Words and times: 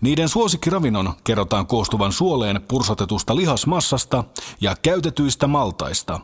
Niiden 0.00 0.28
suosikkiravinnon 0.28 1.12
kerrotaan 1.24 1.66
koostuvan 1.66 2.12
suoleen 2.12 2.60
pursotetusta 2.68 3.36
lihasmassasta 3.36 4.24
ja 4.60 4.76
käytetyistä 4.82 5.46
maltaista. 5.46 6.20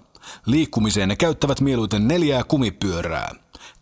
Liikkumiseen 0.47 1.09
ne 1.09 1.16
käyttävät 1.16 1.61
mieluiten 1.61 2.09
neljää 2.09 2.45
kumipyörää. 2.45 3.35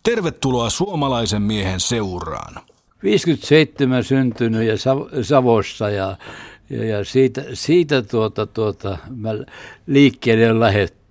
Tervetuloa 0.03 0.69
suomalaisen 0.69 1.41
miehen 1.41 1.79
seuraan. 1.79 2.55
57 3.03 4.03
syntynyt 4.03 4.67
ja 4.67 4.75
Savossa 5.23 5.89
ja, 5.89 6.17
ja, 6.69 6.85
ja 6.85 7.05
siitä, 7.05 7.43
siitä 7.53 8.01
tuota, 8.01 8.45
tuota, 8.45 8.97
mä 9.15 9.29
liikkeelle 9.87 10.51
on 10.51 10.59
lähetty 10.59 11.04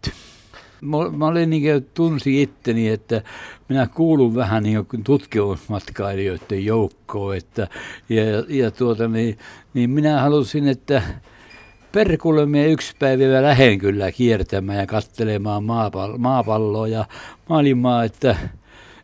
mä, 0.84 0.96
mä 1.16 1.26
olin 1.26 1.50
niin 1.50 1.62
kuin, 1.62 1.86
tunsin 1.94 2.34
itteni, 2.34 2.88
että 2.88 3.22
minä 3.68 3.86
kuulun 3.86 4.34
vähän 4.34 4.62
niin 4.62 4.86
kuin 4.86 5.04
tutkimusmatkailijoiden 5.04 6.64
joukkoon, 6.64 7.36
että, 7.36 7.68
ja, 8.08 8.22
ja 8.48 8.70
tuota, 8.70 9.08
niin, 9.08 9.38
niin 9.74 9.90
minä 9.90 10.20
halusin, 10.20 10.68
että 10.68 11.02
Perkulle 11.92 12.46
minä 12.46 12.64
yksi 12.64 12.94
päivä 12.98 13.42
lähden 13.42 13.78
kyllä 13.78 14.12
kiertämään 14.12 14.78
ja 14.78 14.86
katselemaan 14.86 15.64
maapallo, 15.64 16.18
maapalloa 16.18 16.88
ja 16.88 17.04
maailmaa, 17.48 18.04
että, 18.04 18.36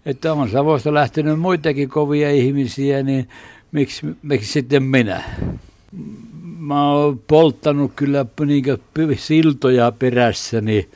että 0.07 0.33
on 0.33 0.51
Savosta 0.51 0.95
lähtenyt 0.95 1.41
muitakin 1.41 1.89
kovia 1.89 2.31
ihmisiä, 2.31 3.03
niin 3.03 3.29
miksi, 3.73 4.07
miksi 4.23 4.53
sitten 4.53 4.83
minä? 4.83 5.23
Mä 6.59 6.91
oon 6.93 7.19
polttanut 7.19 7.93
kyllä 7.97 8.27
niin 8.47 8.65
siltoja 9.17 9.93
perässäni, 9.93 10.89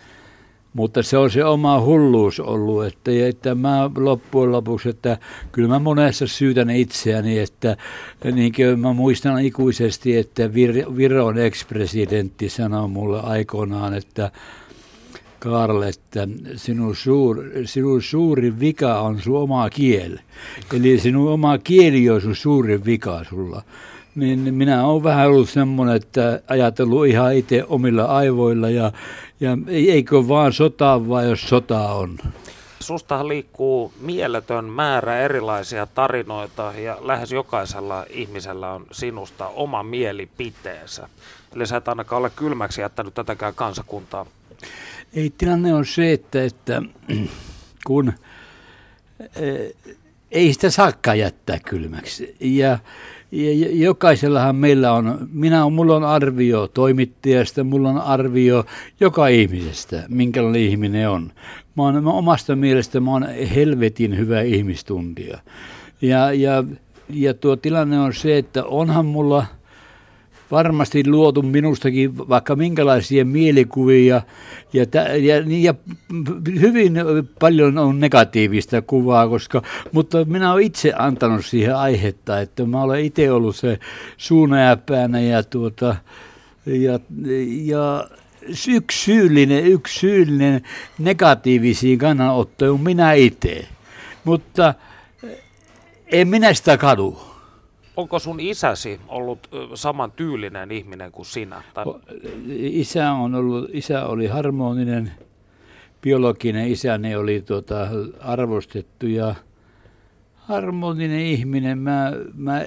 mutta 0.74 1.02
se 1.02 1.18
on 1.18 1.30
se 1.30 1.44
oma 1.44 1.80
hulluus 1.80 2.40
ollut, 2.40 2.84
että, 2.84 3.10
että 3.28 3.54
mä 3.54 3.90
loppujen 3.96 4.52
lopuksi, 4.52 4.88
että 4.88 5.18
kyllä 5.52 5.68
mä 5.68 5.78
monessa 5.78 6.26
syytän 6.26 6.70
itseäni, 6.70 7.38
että 7.38 7.76
niin 8.32 8.52
kuin 8.52 8.80
mä 8.80 8.92
muistan 8.92 9.44
ikuisesti, 9.44 10.16
että 10.16 10.54
Vir, 10.54 10.96
Viron 10.96 11.38
ex-presidentti 11.38 12.48
sanoi 12.48 12.88
mulle 12.88 13.20
aikoinaan, 13.20 13.94
että 13.94 14.30
Karl, 15.38 15.82
että 15.82 16.28
sinun, 16.56 16.96
suur, 16.96 17.44
sinun 17.64 18.02
suurin 18.02 18.60
vika 18.60 19.00
on 19.00 19.20
sun 19.20 19.36
oma 19.36 19.70
kieli. 19.70 20.18
Eli 20.76 20.98
sinun 20.98 21.32
oma 21.32 21.58
kieli 21.58 22.10
on 22.10 22.20
sun 22.20 22.36
suurin 22.36 22.84
vika 22.84 23.24
sulla 23.30 23.62
niin 24.14 24.54
minä 24.54 24.86
olen 24.86 25.02
vähän 25.02 25.28
ollut 25.28 25.50
semmoinen, 25.50 25.96
että 25.96 26.40
ajatellut 26.48 27.06
ihan 27.06 27.34
itse 27.34 27.64
omilla 27.68 28.04
aivoilla 28.04 28.70
ja, 28.70 28.92
ja 29.40 29.58
eikö 29.68 30.28
vaan 30.28 30.52
sota 30.52 31.08
vai 31.08 31.28
jos 31.28 31.48
sota 31.48 31.92
on. 31.92 32.18
Sustahan 32.80 33.28
liikkuu 33.28 33.92
mieletön 34.00 34.64
määrä 34.64 35.18
erilaisia 35.18 35.86
tarinoita 35.86 36.72
ja 36.78 36.98
lähes 37.00 37.32
jokaisella 37.32 38.06
ihmisellä 38.10 38.70
on 38.72 38.86
sinusta 38.92 39.48
oma 39.48 39.82
mielipiteensä. 39.82 41.08
Eli 41.56 41.66
sä 41.66 41.76
et 41.76 41.88
ainakaan 41.88 42.20
ole 42.20 42.30
kylmäksi 42.30 42.80
jättänyt 42.80 43.14
tätäkään 43.14 43.54
kansakuntaa. 43.54 44.26
Ei, 45.14 45.32
tilanne 45.38 45.74
on 45.74 45.86
se, 45.86 46.12
että, 46.12 46.44
että 46.44 46.82
kun 47.86 48.12
eh, 49.36 49.74
ei 50.30 50.52
sitä 50.52 50.70
saakka 50.70 51.14
jättää 51.14 51.58
kylmäksi. 51.58 52.36
Ja 52.40 52.78
jokaisellahan 53.72 54.56
meillä 54.56 54.92
on, 54.92 55.28
minä, 55.32 55.68
mulla 55.68 55.96
on 55.96 56.04
arvio 56.04 56.68
toimittajasta, 56.68 57.64
mulla 57.64 57.88
on 57.88 57.98
arvio 57.98 58.66
joka 59.00 59.28
ihmisestä, 59.28 60.04
minkälainen 60.08 60.62
ihminen 60.62 61.08
on. 61.08 61.32
Mä 61.76 61.82
oon 61.82 62.04
mä 62.04 62.10
omasta 62.10 62.56
mielestä 62.56 63.00
mä 63.00 63.10
oon 63.10 63.28
helvetin 63.54 64.16
hyvä 64.16 64.40
ihmistuntija. 64.40 65.38
Ja, 66.02 66.32
ja, 66.32 66.64
ja 67.10 67.34
tuo 67.34 67.56
tilanne 67.56 68.00
on 68.00 68.14
se, 68.14 68.38
että 68.38 68.64
onhan 68.64 69.06
mulla– 69.06 69.46
varmasti 70.54 71.06
luotu 71.06 71.42
minustakin 71.42 72.18
vaikka 72.18 72.56
minkälaisia 72.56 73.24
mielikuvia 73.24 74.22
ja, 74.72 74.86
ja, 75.18 75.42
ja 75.46 75.74
hyvin 76.60 76.92
paljon 77.40 77.78
on 77.78 78.00
negatiivista 78.00 78.82
kuvaa, 78.82 79.28
koska, 79.28 79.62
mutta 79.92 80.24
minä 80.24 80.52
olen 80.52 80.64
itse 80.64 80.92
antanut 80.98 81.46
siihen 81.46 81.76
aihetta, 81.76 82.40
että 82.40 82.66
mä 82.66 82.82
olen 82.82 83.04
itse 83.04 83.32
ollut 83.32 83.56
se 83.56 83.78
suunajäpäänä 84.16 85.20
ja, 85.20 85.42
tuota, 85.42 85.96
ja, 86.66 87.00
ja 87.46 88.08
yksi 88.68 89.04
syyllinen, 89.04 89.66
yksi 89.66 89.98
syyllinen 89.98 90.62
negatiivisiin 90.98 91.98
kannanottoihin 91.98 92.84
minä 92.84 93.12
itse, 93.12 93.66
mutta 94.24 94.74
en 96.06 96.28
minä 96.28 96.54
sitä 96.54 96.76
kadu 96.76 97.33
onko 97.96 98.18
sun 98.18 98.40
isäsi 98.40 99.00
ollut 99.08 99.48
saman 99.74 100.12
tyylinen 100.12 100.72
ihminen 100.72 101.12
kuin 101.12 101.26
sinä? 101.26 101.62
Tai... 101.74 101.84
Isä, 102.56 103.12
on 103.12 103.34
ollut, 103.34 103.70
isä 103.72 104.06
oli 104.06 104.26
harmoninen, 104.26 105.12
biologinen 106.02 106.68
isäni 106.68 107.16
oli 107.16 107.42
tuota, 107.42 107.88
arvostettu 108.20 109.06
ja 109.06 109.34
harmoninen 110.34 111.20
ihminen. 111.20 111.78
Mä, 111.78 112.12
mä, 112.34 112.64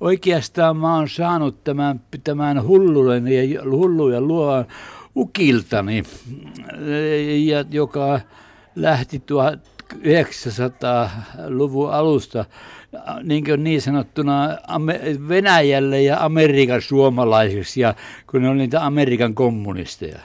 oikeastaan 0.00 0.76
mä 0.76 0.96
oon 0.96 1.08
saanut 1.08 1.64
tämän, 1.64 2.00
tämän 2.24 2.66
hulluuden 2.66 3.28
ja 3.28 3.62
hulluja 3.64 4.20
luovan 4.20 4.66
ukiltani, 5.16 6.02
ja, 7.44 7.64
joka 7.70 8.20
lähti 8.76 9.18
1900-luvun 9.18 11.92
alusta 11.92 12.44
niin, 13.22 13.44
kuin 13.44 13.64
niin 13.64 13.82
sanottuna 13.82 14.48
Venäjälle 15.28 16.02
ja 16.02 16.24
Amerikan 16.24 16.82
suomalaisiksi, 16.82 17.80
ja 17.80 17.94
kun 18.30 18.42
ne 18.42 18.48
on 18.48 18.58
niitä 18.58 18.86
Amerikan 18.86 19.34
kommunisteja. 19.34 20.18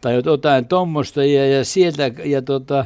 Tai 0.00 0.22
jotain 0.24 0.66
tuommoista, 0.66 1.24
ja, 1.24 1.46
ja 1.46 1.64
sieltä, 1.64 2.10
ja 2.24 2.42
tota, 2.42 2.84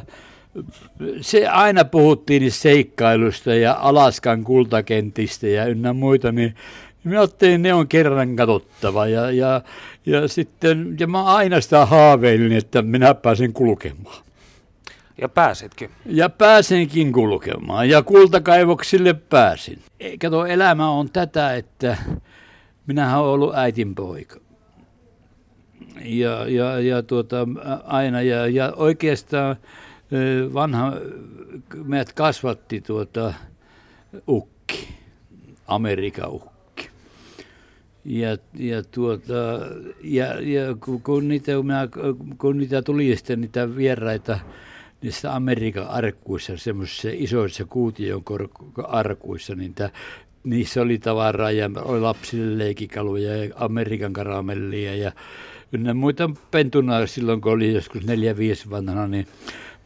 se 1.21 1.47
aina 1.47 1.85
puhuttiin 1.85 2.41
niistä 2.41 2.61
seikkailusta 2.61 3.55
ja 3.55 3.77
Alaskan 3.79 4.43
kultakentistä 4.43 5.47
ja 5.47 5.65
ynnä 5.65 5.93
muita, 5.93 6.31
niin 6.31 6.55
minä 7.03 7.19
ajattelin, 7.19 7.61
ne 7.61 7.73
on 7.73 7.87
kerran 7.87 8.35
katsottava. 8.35 9.07
Ja, 9.07 9.31
ja, 9.31 9.61
ja 10.05 10.27
sitten, 10.27 10.95
ja 10.99 11.07
mä 11.07 11.23
aina 11.23 11.61
sitä 11.61 11.85
haaveilin, 11.85 12.51
että 12.51 12.81
minä 12.81 13.13
pääsen 13.13 13.53
kulkemaan. 13.53 14.25
Ja 15.17 15.29
pääsitkin. 15.29 15.89
Ja 16.05 16.29
pääsenkin 16.29 17.13
kulkemaan 17.13 17.89
ja 17.89 18.03
kultakaivoksille 18.03 19.13
pääsin. 19.13 19.79
Kato, 20.21 20.45
elämä 20.45 20.89
on 20.89 21.09
tätä, 21.09 21.55
että 21.55 21.97
minähän 22.87 23.19
olen 23.19 23.33
ollut 23.33 23.55
äitin 23.55 23.95
poika. 23.95 24.39
Ja, 26.01 26.47
ja, 26.47 26.79
ja 26.79 27.03
tuota, 27.03 27.47
aina, 27.83 28.21
ja, 28.21 28.47
ja 28.47 28.73
oikeastaan 28.75 29.55
vanha, 30.53 30.93
meidät 31.83 32.13
kasvatti 32.13 32.81
tuota 32.81 33.33
ukki, 34.27 34.87
Amerikan 35.67 36.31
ukki. 36.31 36.89
Ja, 38.05 38.37
ja, 38.53 38.83
tuota, 38.83 39.33
ja, 40.03 40.25
ja 40.25 40.75
kun, 40.79 41.01
kun, 41.01 41.27
niitä, 41.27 41.51
kun 42.37 42.57
niitä 42.57 42.81
tuli 42.81 43.15
sitten 43.15 43.41
niitä 43.41 43.75
vieraita, 43.75 44.39
niissä 45.05 45.35
Amerikan 45.35 45.87
arkuissa, 45.87 46.57
semmoisissa 46.57 47.09
isoissa 47.11 47.65
kuution 47.65 48.23
arkuissa, 48.87 49.55
niin 49.55 49.73
tämä 49.73 49.89
niissä 50.43 50.81
oli 50.81 50.97
tavaraa 50.97 51.51
ja 51.51 51.69
oli 51.81 51.99
lapsille 51.99 52.57
leikikaluja 52.57 53.43
ja 53.43 53.55
Amerikan 53.55 54.13
karamellia 54.13 54.95
ja 54.95 55.11
ynnä 55.71 55.93
muita 55.93 56.29
pentuna 56.51 57.07
silloin, 57.07 57.41
kun 57.41 57.51
oli 57.51 57.73
joskus 57.73 58.03
neljä 58.03 58.37
viisi 58.37 58.69
vanhana, 58.69 59.07
niin 59.07 59.27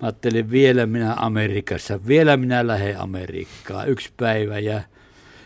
mä 0.01 0.07
ajattelin 0.07 0.51
vielä 0.51 0.85
minä 0.85 1.13
Amerikassa, 1.17 1.99
vielä 2.07 2.37
minä 2.37 2.67
lähden 2.67 2.99
Amerikkaan 2.99 3.89
yksi 3.89 4.09
päivä 4.17 4.59
ja 4.59 4.81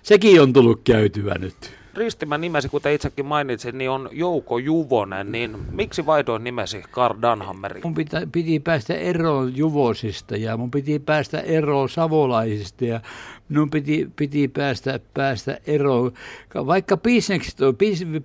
sekin 0.03 0.41
on 0.41 0.53
tullut 0.53 0.81
käytyä 0.83 1.35
nyt. 1.39 1.82
Ristimä 1.95 2.37
nimesi, 2.37 2.69
kuten 2.69 2.93
itsekin 2.93 3.25
mainitsin, 3.25 3.77
niin 3.77 3.89
on 3.89 4.09
Jouko 4.11 4.57
Juvonen, 4.57 5.31
niin 5.31 5.57
miksi 5.71 6.05
vaihdoin 6.05 6.43
nimesi 6.43 6.83
Karl 6.91 7.21
Danhammeri? 7.21 7.81
Mun 7.83 7.93
pitä, 7.93 8.27
piti 8.31 8.59
päästä 8.59 8.93
eroon 8.93 9.57
Juvosista 9.57 10.37
ja 10.37 10.57
mun 10.57 10.71
piti 10.71 10.99
päästä 10.99 11.39
eroon 11.39 11.89
savolaisista 11.89 12.85
ja 12.85 13.01
minun 13.49 13.69
piti, 13.69 14.09
piti 14.15 14.47
päästä, 14.47 14.99
päästä 15.13 15.59
eroon, 15.67 16.11
vaikka 16.55 16.97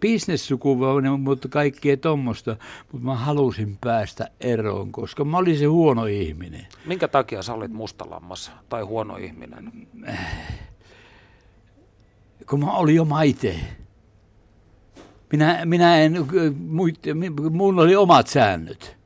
bisnessukupolven, 0.00 1.20
mutta 1.20 1.48
kaikkea 1.48 1.96
tuommoista, 1.96 2.56
mutta 2.92 3.06
mä 3.06 3.14
halusin 3.14 3.78
päästä 3.80 4.30
eroon, 4.40 4.92
koska 4.92 5.24
mä 5.24 5.38
olin 5.38 5.58
se 5.58 5.64
huono 5.64 6.06
ihminen. 6.06 6.66
Minkä 6.86 7.08
takia 7.08 7.42
sä 7.42 7.54
olit 7.54 7.72
mustalammas 7.72 8.52
tai 8.68 8.82
huono 8.82 9.16
ihminen? 9.16 9.72
Kun 12.50 12.60
mä 12.60 12.72
olin 12.72 12.96
jo 12.96 13.04
maite. 13.04 13.54
Minä, 15.32 15.60
minä 15.64 15.96
en, 15.96 16.26
mun 17.50 17.78
oli 17.78 17.96
omat 17.96 18.26
säännöt. 18.26 18.96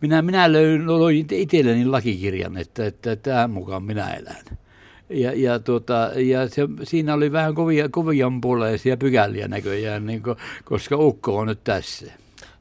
Minä, 0.00 0.22
minä 0.22 0.52
löin, 0.52 0.86
loin 0.86 1.26
itselleni 1.30 1.86
lakikirjan, 1.86 2.56
että, 2.56 2.86
että 2.86 3.16
tämän 3.16 3.50
mukaan 3.50 3.82
minä 3.82 4.14
elän. 4.14 4.58
Ja, 5.10 5.32
ja, 5.34 5.58
tuota, 5.58 6.10
ja 6.16 6.48
se, 6.48 6.62
siinä 6.82 7.14
oli 7.14 7.32
vähän 7.32 7.54
kovia, 7.54 7.88
kovianpuoleisia 7.88 8.96
pykäliä 8.96 9.48
näköjään, 9.48 10.06
niin 10.06 10.22
kuin, 10.22 10.36
koska 10.64 10.96
ukko 10.96 11.36
on 11.36 11.46
nyt 11.46 11.64
tässä. 11.64 12.12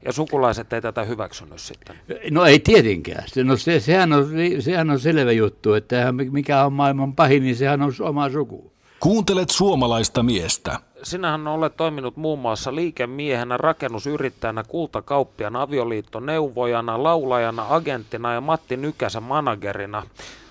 Ja 0.05 0.11
sukulaiset 0.11 0.73
ei 0.73 0.81
tätä 0.81 1.03
hyväksynyt 1.03 1.59
sitten? 1.59 1.95
No 2.31 2.45
ei 2.45 2.59
tietenkään. 2.59 3.23
No 3.43 3.57
se, 3.57 3.79
sehän, 3.79 4.13
on, 4.13 4.29
sehän 4.59 4.89
on 4.89 4.99
selvä 4.99 5.31
juttu, 5.31 5.73
että 5.73 6.11
mikä 6.11 6.65
on 6.65 6.73
maailman 6.73 7.15
pahin, 7.15 7.43
niin 7.43 7.55
sehän 7.55 7.81
on 7.81 7.93
oma 7.99 8.29
suku. 8.29 8.74
Kuuntelet 8.99 9.49
suomalaista 9.49 10.23
miestä. 10.23 10.79
Sinähän 11.03 11.47
olet 11.47 11.77
toiminut 11.77 12.17
muun 12.17 12.39
muassa 12.39 12.75
liikemiehenä, 12.75 13.57
rakennusyrittäjänä, 13.57 14.63
kultakauppiana, 14.63 15.61
avioliittoneuvojana, 15.61 17.03
laulajana, 17.03 17.65
agenttina 17.69 18.33
ja 18.33 18.41
Matti 18.41 18.77
Nykäsen 18.77 19.23
managerina. 19.23 20.03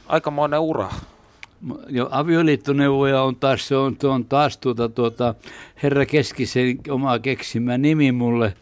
Aikamoinen 0.06 0.60
ura 0.60 0.88
jo 1.88 2.08
avioliittoneuvoja 2.10 3.22
on 3.22 3.36
taas, 3.36 3.68
se 3.68 3.76
on, 3.76 3.96
on 4.04 4.24
taas 4.24 4.58
tuota, 4.58 4.88
tuota, 4.88 5.34
herra 5.82 6.06
Keskisen 6.06 6.78
oma 6.88 7.18
keksimä 7.18 7.78
nimi 7.78 8.12
mulle. 8.12 8.54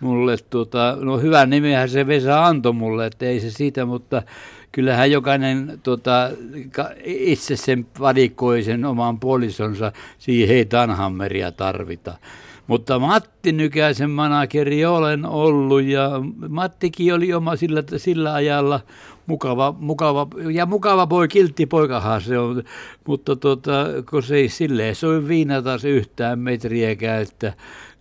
mulle 0.00 0.36
tuota, 0.50 0.96
no 1.00 1.18
hyvä 1.18 1.46
nimihän 1.46 1.88
se 1.88 2.06
Vesa 2.06 2.46
antoi 2.46 2.72
mulle, 2.72 3.06
että 3.06 3.26
ei 3.26 3.40
se 3.40 3.50
siitä, 3.50 3.84
mutta 3.84 4.22
kyllähän 4.72 5.10
jokainen 5.10 5.80
tuota, 5.82 6.30
itse 7.04 7.56
sen 7.56 7.86
valikoi 8.00 8.62
sen 8.62 8.84
oman 8.84 9.20
puolisonsa, 9.20 9.92
siihen 10.18 10.56
ei 10.56 10.64
Tanhammeria 10.64 11.52
tarvita. 11.52 12.14
Mutta 12.66 12.98
Matti 12.98 13.52
Nykäisen 13.52 14.10
manageri 14.10 14.84
olen 14.84 15.26
ollut 15.26 15.82
ja 15.82 16.10
Mattikin 16.48 17.14
oli 17.14 17.32
oma 17.34 17.56
sillä, 17.56 17.82
sillä 17.96 18.34
ajalla 18.34 18.80
mukava, 19.26 19.74
mukava, 19.78 20.26
ja 20.52 20.66
mukava 20.66 21.06
poi, 21.06 21.28
kiltti 21.28 21.66
poikahan 21.66 22.20
se 22.20 22.38
on, 22.38 22.62
mutta 23.06 23.36
tota, 23.36 23.86
kun 24.10 24.22
se 24.22 24.36
ei 24.36 24.48
silleen 24.48 24.94
soi 24.94 25.28
viinata 25.28 25.78
se 25.78 25.88
yhtään 25.88 26.38
metriäkään, 26.38 27.22
että 27.22 27.52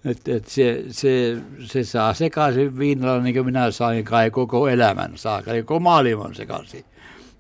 et, 0.06 0.28
et 0.28 0.48
se, 0.48 0.84
se, 0.92 1.38
se, 1.66 1.84
saa 1.84 2.14
sekaisin 2.14 2.80
viinalla 2.80 3.24
niin 3.24 3.36
kuin 3.36 3.46
minä 3.46 3.72
sain 3.72 4.06
kai 4.06 4.32
koko 4.32 4.68
elämän 4.68 5.12
saakka, 5.16 5.52
koko 5.66 5.80
maailman 5.80 6.36
sekaisin, 6.36 6.86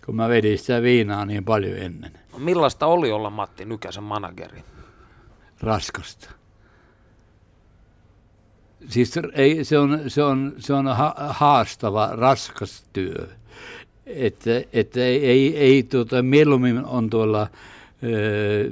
kun 0.06 0.15
mä 0.15 0.29
vedin 0.29 0.57
sitä 0.57 0.81
viinaa 0.81 1.25
niin 1.25 1.45
paljon 1.45 1.77
ennen. 1.77 2.11
Millaista 2.38 2.85
oli 2.85 3.11
olla 3.11 3.29
Matti 3.29 3.65
Nykäsen 3.65 4.03
manageri? 4.03 4.63
Raskasta. 5.61 6.31
Siis 8.89 9.13
ei, 9.33 9.63
se 9.63 9.79
on, 9.79 10.00
se 10.07 10.23
on, 10.23 10.53
se 10.59 10.73
on 10.73 10.88
ha, 10.88 11.15
haastava, 11.17 12.09
raskas 12.12 12.83
työ 12.94 13.27
että, 14.09 14.63
että 14.73 15.00
ei, 15.05 15.25
ei, 15.25 15.57
ei 15.57 15.83
tuota, 15.83 16.23
mieluummin 16.23 16.85
on 16.85 17.09
tuolla 17.09 17.47
ö, 18.03 18.71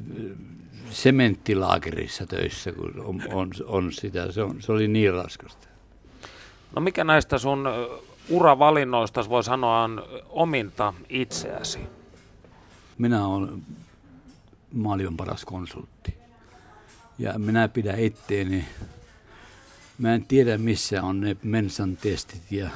sementtilaakerissa 0.89 2.25
töissä, 2.25 2.71
kun 2.71 2.93
on, 2.97 3.23
on, 3.33 3.51
on 3.65 3.91
sitä. 3.91 4.31
Se, 4.31 4.43
on, 4.43 4.61
se 4.61 4.71
oli 4.71 4.87
niin 4.87 5.13
raskasta. 5.13 5.67
No 6.75 6.81
mikä 6.81 7.03
näistä 7.03 7.37
sun 7.37 7.67
uravalinnoista 8.29 9.29
voi 9.29 9.43
sanoa 9.43 9.83
on 9.83 10.03
ominta 10.29 10.93
itseäsi? 11.09 11.79
Minä 12.97 13.27
olen 13.27 13.63
maailman 14.73 15.17
paras 15.17 15.45
konsultti. 15.45 16.13
Ja 17.19 17.39
minä 17.39 17.67
pidän 17.67 17.99
itteeni, 17.99 18.65
mä 19.97 20.13
en 20.13 20.25
tiedä 20.25 20.57
missä 20.57 21.03
on 21.03 21.21
ne 21.21 21.37
mensan 21.43 21.97
testit 21.97 22.51
ja 22.51 22.69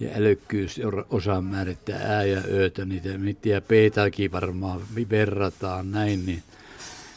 ja 0.00 0.10
älykkyys 0.16 0.80
osaa 1.10 1.42
määrittää 1.42 2.00
ää 2.16 2.24
ja 2.24 2.40
öötä, 2.48 2.84
niitä, 2.84 3.18
niitä 3.18 3.48
ja 3.48 3.60
peetäkin 3.60 4.32
varmaan 4.32 4.80
verrataan 5.10 5.90
näin, 5.90 6.26
niin, 6.26 6.42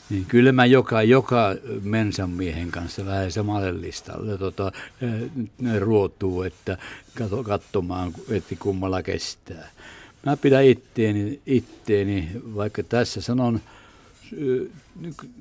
niin 0.09 0.25
kyllä 0.25 0.51
mä 0.51 0.65
joka, 0.65 1.03
joka 1.03 1.55
mensan 1.81 2.29
miehen 2.29 2.71
kanssa 2.71 3.05
vähän 3.05 3.31
samalle 3.31 3.81
listalle 3.81 4.37
tota, 4.37 4.71
ruotuu, 5.79 6.41
että 6.41 6.77
katso, 7.15 7.43
katsomaan, 7.43 8.13
että 8.29 8.55
kummalla 8.59 9.03
kestää. 9.03 9.69
Mä 10.25 10.37
pidän 10.37 10.65
itteeni, 10.65 11.41
itteeni 11.45 12.29
vaikka 12.55 12.83
tässä 12.83 13.21
sanon, 13.21 13.59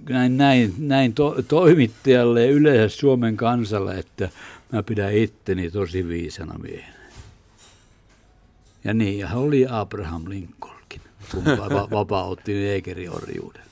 näin, 0.08 0.36
näin, 0.36 0.74
näin 0.78 1.14
to, 1.14 1.42
toimittajalle 1.48 2.46
ja 2.46 2.52
yleensä 2.52 2.96
Suomen 2.96 3.36
kansalle, 3.36 3.98
että 3.98 4.28
mä 4.72 4.82
pidän 4.82 5.14
itteni 5.14 5.70
tosi 5.70 6.08
viisana 6.08 6.58
miehen. 6.58 6.94
Ja 8.84 8.94
niin, 8.94 9.18
ja 9.18 9.28
oli 9.34 9.66
Abraham 9.70 10.24
Lincolnkin, 10.28 11.00
kun 11.30 11.44
va- 11.44 11.90
vapautti 11.90 12.54
neekeriorjuuden. 12.54 13.62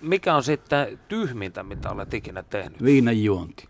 Mikä 0.00 0.34
on 0.34 0.42
sitten 0.42 0.98
tyhmintä, 1.08 1.62
mitä 1.62 1.90
olet 1.90 2.14
ikinä 2.14 2.42
tehnyt? 2.42 2.84
Viinan 2.84 3.22
juonti. 3.22 3.68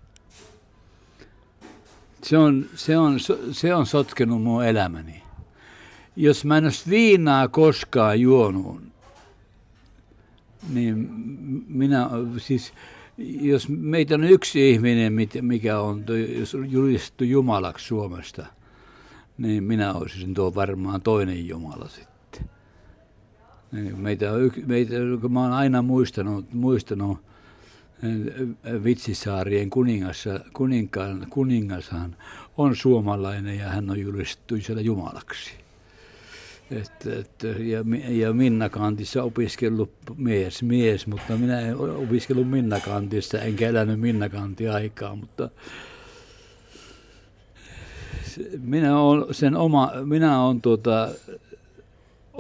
Se 2.23 2.39
on, 2.39 2.67
se, 2.75 2.99
on, 2.99 3.19
se 3.53 3.75
on 3.75 3.87
sotkenut 3.87 4.43
mun 4.43 4.65
elämäni. 4.65 5.23
Jos 6.17 6.45
mä 6.45 6.59
en 6.59 6.65
olisi 6.65 6.91
viinaa 6.91 7.49
koskaan 7.49 8.21
juonut, 8.21 8.83
niin 10.69 11.11
minä, 11.69 12.11
siis 12.39 12.73
jos 13.41 13.69
meitä 13.69 14.15
on 14.15 14.25
yksi 14.25 14.71
ihminen, 14.71 15.13
mikä 15.41 15.81
on 15.81 16.05
julistettu 16.69 17.25
Jumalaksi 17.25 17.87
Suomesta– 17.87 18.47
niin 19.41 19.65
minä 19.65 19.93
olisin 19.93 20.35
tuo 20.35 20.55
varmaan 20.55 21.03
toinen 21.03 21.49
Jumala 21.49 21.89
sitten. 21.89 22.10
Niin 23.73 23.99
meitä 23.99 24.33
on, 24.33 24.53
meitä, 24.67 24.95
kun 25.21 25.33
mä 25.33 25.43
oon 25.43 25.53
aina 25.53 25.83
muistanut, 25.83 26.53
muistanut 26.53 27.19
eh, 28.03 28.85
Vitsisaarien 28.85 29.71
kuningassa, 29.71 30.41
kuninkaan, 30.53 31.27
kuningashan 31.31 32.17
on 32.59 32.77
suomalainen 32.77 33.59
ja 33.59 33.69
hän 33.69 33.91
on 33.91 34.01
julistettu 34.01 34.57
siellä 34.61 34.83
Jumalaksi. 34.83 35.51
Et, 36.71 37.07
et, 37.07 37.59
ja, 37.59 37.85
ja 38.09 38.33
Minnakantissa 38.33 39.23
opiskellut 39.23 39.93
mies, 40.17 40.63
mies, 40.63 41.07
mutta 41.07 41.37
minä 41.37 41.61
en 41.61 41.77
opiskellut 41.77 42.51
Minnakantissa, 42.51 43.39
enkä 43.39 43.69
elänyt 43.69 44.01
Minnakanti 44.01 44.69
aikaa, 44.69 45.15
mutta 45.15 45.51
minä 48.61 49.01
olen 49.01 49.35
sen 49.35 49.57
oma, 49.57 49.93
minä 50.05 50.43
olen 50.43 50.61
tuota, 50.61 51.09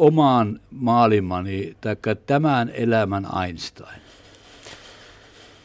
omaan 0.01 0.61
maailmani, 0.71 1.77
tai 1.81 1.97
tämän 2.27 2.71
elämän 2.75 3.27
Einstein. 3.45 4.01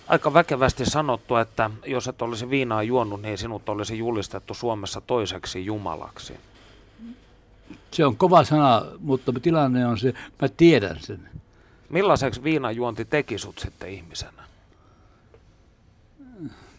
Aika 0.07 0.33
väkevästi 0.33 0.85
sanottu, 0.85 1.35
että 1.35 1.71
jos 1.85 2.07
et 2.07 2.21
olisi 2.21 2.49
viinaa 2.49 2.83
juonut, 2.83 3.21
niin 3.21 3.37
sinut 3.37 3.69
olisi 3.69 3.97
julistettu 3.97 4.53
Suomessa 4.53 5.01
toiseksi 5.01 5.65
Jumalaksi. 5.65 6.33
Se 7.91 8.05
on 8.05 8.17
kova 8.17 8.43
sana, 8.43 8.85
mutta 8.99 9.33
tilanne 9.41 9.87
on 9.87 9.97
se, 9.97 10.13
mä 10.41 10.47
tiedän 10.57 10.97
sen. 10.99 11.29
Millaiseksi 11.89 12.43
viinajuonti 12.43 13.05
teki 13.05 13.37
sut 13.37 13.59
sitten 13.59 13.89
ihmisenä? 13.89 14.43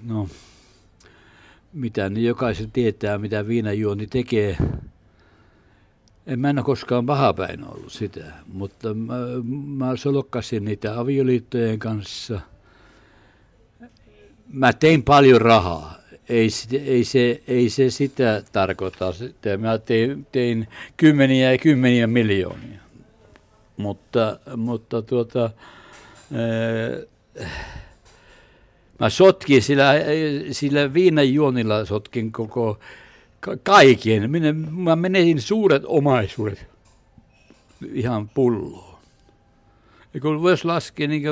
No, 0.02 0.28
mitä 1.72 2.08
niin 2.08 2.26
jokaisen 2.26 2.70
tietää, 2.70 3.18
mitä 3.18 3.46
viinajuoni 3.46 4.06
tekee. 4.06 4.56
En 6.26 6.40
mä 6.40 6.50
en 6.50 6.58
ole 6.58 6.64
koskaan 6.64 7.06
pahapäin 7.06 7.64
ollut 7.64 7.92
sitä, 7.92 8.24
mutta 8.52 8.94
mä, 8.94 9.14
mä 9.66 9.96
solokkasin 9.96 10.64
niitä 10.64 11.00
avioliittojen 11.00 11.78
kanssa. 11.78 12.40
Mä 14.52 14.72
tein 14.72 15.02
paljon 15.02 15.40
rahaa. 15.40 15.94
Ei, 16.28 16.48
ei, 16.84 17.04
se, 17.04 17.42
ei 17.48 17.70
se 17.70 17.90
sitä 17.90 18.42
tarkoita. 18.52 19.12
Sitä. 19.12 19.56
Mä 19.56 19.78
tein, 19.78 20.26
tein 20.32 20.68
kymmeniä 20.96 21.52
ja 21.52 21.58
kymmeniä 21.58 22.06
miljoonia. 22.06 22.80
Mutta, 23.76 24.38
mutta 24.56 25.02
tuota, 25.02 25.44
äh, 25.44 27.06
Mä 29.00 29.10
sotkin 29.10 29.62
sillä, 29.62 29.94
sillä 30.50 30.94
viinajuonilla 30.94 31.84
sotkin 31.84 32.32
koko 32.32 32.78
ka- 33.46 33.56
kaiken. 33.62 34.30
Minä, 34.30 34.52
mä 34.70 34.96
menetin 34.96 35.40
suuret 35.40 35.82
omaisuudet 35.86 36.66
ihan 37.92 38.28
pulloon. 38.28 38.96
Ja 40.14 40.20
kun 40.20 40.42
voisi 40.42 40.64
laskea 40.64 41.08
niin 41.08 41.22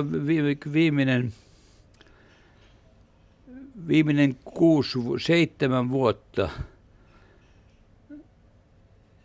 viimeinen, 0.73 1.33
viimeinen 3.89 4.37
kuusi, 4.45 4.99
seitsemän 5.19 5.91
vuotta, 5.91 6.49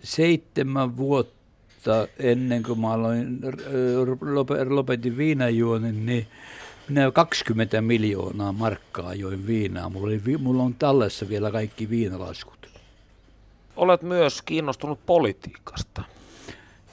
seitsemän 0.03 0.97
vuotta 0.97 2.07
ennen 2.19 2.63
kuin 2.63 2.79
mä 2.79 2.91
aloin, 2.93 3.39
lopetin 4.69 5.17
viinajuonin, 5.17 6.05
niin 6.05 6.27
minä 6.89 7.11
20 7.11 7.81
miljoonaa 7.81 8.51
markkaa 8.51 9.13
join 9.13 9.47
viinaa. 9.47 9.89
Mulla, 9.89 10.07
oli, 10.07 10.21
mulla 10.37 10.63
on 10.63 10.73
tallessa 10.73 11.29
vielä 11.29 11.51
kaikki 11.51 11.89
viinalaskut. 11.89 12.58
Olet 13.75 14.01
myös 14.01 14.41
kiinnostunut 14.41 15.05
politiikasta. 15.05 16.03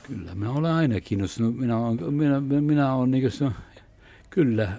Kyllä, 0.02 0.34
mä 0.34 0.50
olen 0.52 0.72
aina 0.72 1.00
kiinnostunut. 1.00 1.56
Minä 1.56 1.78
olen, 1.78 2.14
minä, 2.14 2.40
minä 2.40 2.94
olen 2.94 3.10
niin 3.10 3.30
kuin, 3.38 3.52
kyllä, 4.30 4.72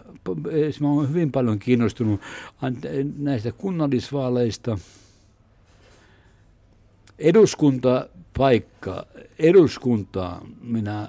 mä 0.81 0.89
olen 0.91 1.09
hyvin 1.09 1.31
paljon 1.31 1.59
kiinnostunut 1.59 2.21
näistä 3.17 3.51
kunnallisvaaleista. 3.51 4.77
Eduskuntapaikka, 8.37 9.05
eduskuntaan 9.39 10.41
minä 10.61 11.07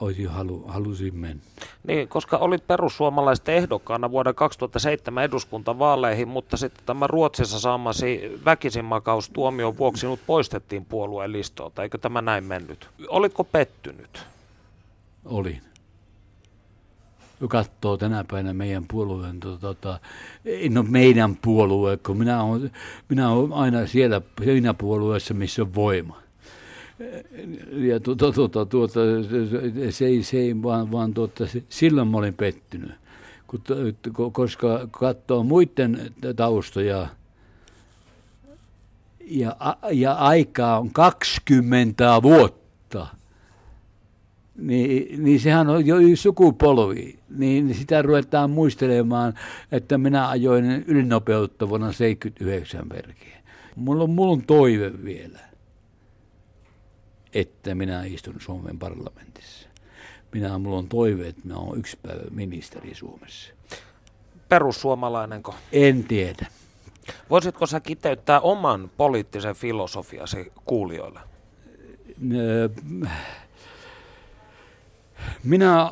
olisin 0.00 0.28
halu, 0.28 0.64
halusin 0.66 1.16
mennä. 1.16 1.42
Niin, 1.86 2.08
koska 2.08 2.36
olit 2.36 2.66
perussuomalaisten 2.66 3.54
ehdokkaana 3.54 4.10
vuoden 4.10 4.34
2007 4.34 5.24
eduskuntavaaleihin, 5.24 6.28
mutta 6.28 6.56
sitten 6.56 6.86
tämä 6.86 7.06
Ruotsissa 7.06 7.60
saamasi 7.60 8.40
väkisinmakaustuomion 8.44 9.78
vuoksi 9.78 10.00
sinut 10.00 10.20
poistettiin 10.26 10.84
puolueen 10.84 11.32
listolta. 11.32 11.82
Eikö 11.82 11.98
tämä 11.98 12.22
näin 12.22 12.44
mennyt? 12.44 12.88
Olitko 13.08 13.44
pettynyt? 13.44 14.26
Olin. 15.24 15.73
Katsoo 17.48 17.96
tänä 17.96 18.24
päivänä 18.30 18.54
meidän 18.54 18.84
puolueen, 18.90 19.40
tota, 19.40 20.00
no 20.70 20.82
meidän 20.82 21.36
puolue, 21.36 21.96
kun 21.96 22.18
minä 22.18 22.42
olen, 22.42 22.70
minä 23.08 23.30
olen 23.30 23.52
aina 23.52 23.86
siellä 23.86 24.20
siinä 24.44 24.74
puolueessa, 24.74 25.34
missä 25.34 25.62
on 25.62 25.74
voima. 25.74 26.22
Ja 27.70 28.00
tuota, 28.00 28.32
tuota, 28.32 28.66
tuota, 28.66 29.00
se 29.90 30.06
ei, 30.06 30.22
se 30.22 30.38
ei 30.38 30.62
vaan, 30.62 30.92
vaan 30.92 31.14
tuota, 31.14 31.44
silloin 31.68 32.08
mä 32.08 32.16
olin 32.16 32.34
pettynyt, 32.34 32.92
koska 34.32 34.88
katsoo 34.90 35.42
muiden 35.42 36.14
taustoja, 36.36 37.08
ja, 39.26 39.56
ja 39.92 40.12
aikaa 40.12 40.78
on 40.78 40.90
20 40.90 42.22
vuotta, 42.22 43.06
niin, 44.56 45.24
niin 45.24 45.40
sehän 45.40 45.68
on 45.68 45.86
jo 45.86 45.96
sukupolvi, 46.14 47.18
niin 47.28 47.74
sitä 47.74 48.02
ruvetaan 48.02 48.50
muistelemaan, 48.50 49.34
että 49.72 49.98
minä 49.98 50.28
ajoin 50.28 50.84
ylinopeutta 50.86 51.68
vuonna 51.68 51.92
79 51.92 52.88
perkeen. 52.88 53.44
Mulla 53.76 54.04
on, 54.04 54.10
mulla 54.10 54.32
on 54.32 54.42
toive 54.42 54.92
vielä 55.04 55.38
että 57.34 57.74
minä 57.74 58.04
istun 58.04 58.40
Suomen 58.40 58.78
parlamentissa. 58.78 59.68
Minä, 60.32 60.58
mulla 60.58 60.78
on 60.78 60.88
toive, 60.88 61.28
että 61.28 61.40
minä 61.44 61.56
olen 61.56 61.78
yksi 61.78 61.98
päivä 62.02 62.22
ministeri 62.30 62.94
Suomessa. 62.94 63.52
Perussuomalainenko? 64.48 65.54
En 65.72 66.04
tiedä. 66.04 66.46
Voisitko 67.30 67.66
sä 67.66 67.80
kiteyttää 67.80 68.40
oman 68.40 68.90
poliittisen 68.96 69.54
filosofiasi 69.54 70.52
kuulijoille? 70.64 71.20
Minä, 75.44 75.90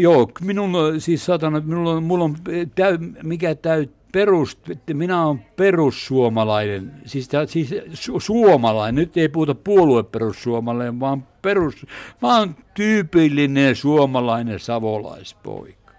joo, 0.00 0.30
minun, 0.40 0.72
siis 0.98 1.26
satana, 1.26 1.60
minulla 1.60 1.90
on, 1.90 2.02
mulla 2.02 2.24
on 2.24 2.36
täy, 2.74 2.98
mikä 3.22 3.54
täyttää 3.54 4.04
perus, 4.14 4.58
minä 4.92 5.26
olen 5.26 5.46
perussuomalainen, 5.56 6.92
siis, 7.06 7.28
siis 7.46 7.74
su, 7.92 8.20
suomalainen, 8.20 8.94
nyt 8.94 9.16
ei 9.16 9.28
puhuta 9.28 9.54
puolueperussuomalainen, 9.54 11.00
vaan 11.00 11.26
perus, 11.42 11.86
olen 12.22 12.56
tyypillinen 12.74 13.76
suomalainen 13.76 14.60
savolaispoika. 14.60 15.92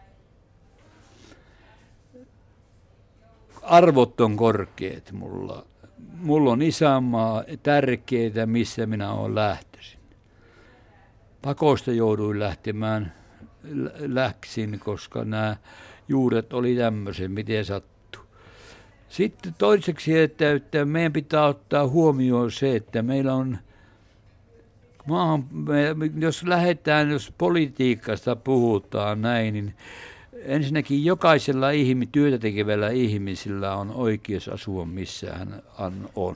Arvot 3.62 4.22
on 4.22 4.38
korkeat 4.38 5.12
mulla. 5.12 5.66
Mulla 6.22 6.52
on 6.52 6.62
isänmaa 6.62 7.44
tärkeitä, 7.64 8.46
missä 8.46 8.86
minä 8.86 9.14
olen 9.14 9.36
lähtöisin. 9.36 9.75
Pakosta 11.46 11.92
jouduin 11.92 12.40
lähtemään, 12.40 13.14
läksin, 14.00 14.80
koska 14.80 15.26
nämä 15.26 15.58
juuret 16.08 16.54
oli 16.54 16.76
tämmöisen, 16.76 17.32
miten 17.32 17.66
sattuu. 17.66 18.22
Sitten 19.10 19.56
toiseksi, 19.58 20.20
että, 20.20 20.52
että 20.52 20.86
meidän 20.86 21.14
pitää 21.14 21.46
ottaa 21.46 21.88
huomioon 21.88 22.52
se, 22.52 22.76
että 22.76 23.02
meillä 23.02 23.34
on 23.34 23.58
maahan, 25.08 25.46
jos 26.18 26.44
lähdetään, 26.44 27.12
jos 27.12 27.34
politiikasta 27.38 28.36
puhutaan 28.36 29.22
näin, 29.22 29.54
niin 29.54 29.74
ensinnäkin 30.34 31.06
jokaisella 31.06 31.70
ihmi, 31.70 32.06
työtä 32.12 32.38
tekevällä 32.38 32.90
ihmisellä 32.90 33.76
on 33.76 33.92
oikeus 33.92 34.48
asua 34.48 34.86
missä 34.86 35.34
hän 35.34 35.62
on 36.16 36.36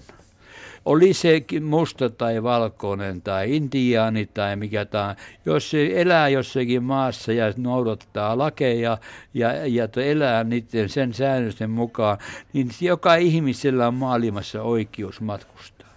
oli 0.89 1.13
se 1.13 1.45
musta 1.61 2.09
tai 2.09 2.43
valkoinen 2.43 3.21
tai 3.21 3.55
intiaani 3.55 4.25
tai 4.25 4.55
mikä 4.55 4.85
tämä, 4.85 5.15
jos 5.45 5.69
se 5.69 5.91
elää 5.95 6.29
jossakin 6.29 6.83
maassa 6.83 7.33
ja 7.33 7.53
noudattaa 7.57 8.37
lakeja 8.37 8.97
ja, 9.33 9.67
ja 9.67 9.87
elää 9.95 10.43
niiden 10.43 10.89
sen 10.89 11.13
säännösten 11.13 11.69
mukaan, 11.69 12.17
niin 12.53 12.69
joka 12.81 13.15
ihmisellä 13.15 13.87
on 13.87 13.93
maailmassa 13.93 14.61
oikeus 14.61 15.21
matkustaa. 15.21 15.89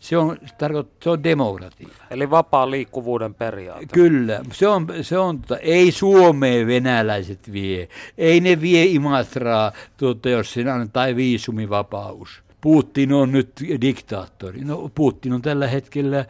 Se 0.00 0.16
on, 0.16 0.38
tarkoittaa, 0.58 0.96
se 1.02 1.10
on 1.10 1.24
demokratia. 1.24 1.88
Eli 2.10 2.30
vapaa 2.30 2.70
liikkuvuuden 2.70 3.34
periaate. 3.34 3.86
Kyllä. 3.92 4.40
Se 4.52 4.68
on, 4.68 4.86
se 5.02 5.18
on 5.18 5.40
tota, 5.40 5.56
ei 5.56 5.92
Suomeen 5.92 6.66
venäläiset 6.66 7.52
vie. 7.52 7.88
Ei 8.18 8.40
ne 8.40 8.60
vie 8.60 8.84
Imatraa, 8.84 9.72
tuota, 9.96 10.28
jos 10.28 10.52
siinä 10.52 10.74
annetaan 10.74 11.16
viisumivapaus. 11.16 12.42
Putin 12.62 13.12
on 13.12 13.32
nyt 13.32 13.52
diktaattori. 13.80 14.64
No 14.64 14.90
Putin 14.94 15.32
on 15.32 15.42
tällä 15.42 15.66
hetkellä, 15.66 16.24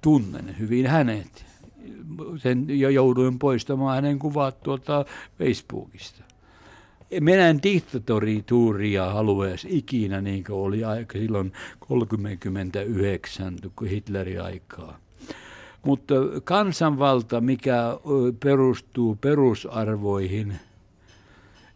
tunnen 0.00 0.58
hyvin 0.58 0.86
hänet. 0.86 1.46
Sen 2.36 2.66
jo 2.68 2.88
jouduin 2.88 3.38
poistamaan 3.38 3.94
hänen 3.94 4.18
kuvat 4.18 4.62
tuolta 4.62 5.04
Facebookista. 5.38 6.24
Minä 7.20 7.48
en 7.48 7.62
diktatorituuria 7.62 9.10
haluaisi 9.10 9.68
ikinä, 9.70 10.20
niin 10.20 10.44
kuin 10.44 10.56
oli 10.56 10.84
aika 10.84 11.18
silloin 11.18 11.52
39 11.80 13.56
Hitlerin 13.90 14.42
aikaa. 14.42 14.98
Mutta 15.82 16.14
kansanvalta, 16.44 17.40
mikä 17.40 17.98
perustuu 18.40 19.16
perusarvoihin– 19.20 20.54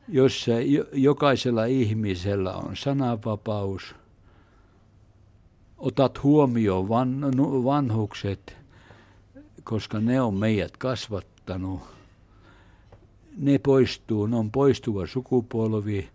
jossa 0.08 0.52
jokaisella 0.92 1.64
ihmisellä 1.64 2.52
on 2.52 2.76
sananvapaus, 2.76 3.94
otat 5.78 6.22
huomioon 6.22 6.88
van, 6.88 7.20
vanhukset, 7.64 8.56
koska 9.64 10.00
ne 10.00 10.20
on 10.20 10.34
meidät 10.34 10.76
kasvattanut. 10.76 11.80
Ne 13.36 13.58
poistuu, 13.58 14.26
ne 14.26 14.36
on 14.36 14.50
poistuva 14.50 15.06
sukupolvi. 15.06 16.08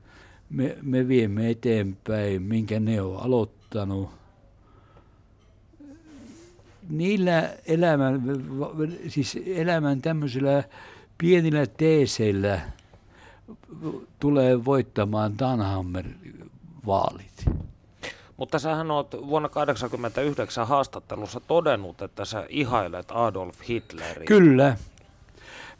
Me, 0.50 0.78
me 0.82 1.08
viemme 1.08 1.50
eteenpäin, 1.50 2.42
minkä 2.42 2.80
ne 2.80 3.02
on 3.02 3.20
aloittanut. 3.20 4.10
Niillä 6.90 7.54
elämän, 7.66 8.22
siis 9.08 9.40
elämän 9.46 10.02
tämmöisillä 10.02 10.64
pienillä 11.18 11.66
teeseillä– 11.66 12.62
tulee 14.20 14.66
voittamaan 14.66 15.40
Danhammer 15.40 16.06
vaalit. 16.86 17.46
Mutta 18.38 18.60
sähän 18.60 18.92
oot 18.92 19.12
vuonna 19.12 19.50
1989 19.50 20.68
haastattelussa 20.68 21.40
todennut, 21.40 22.02
että 22.02 22.26
sä 22.26 22.46
ihailet 22.50 23.12
Adolf 23.12 23.56
Hitleria. 23.70 24.26
Kyllä. 24.26 24.78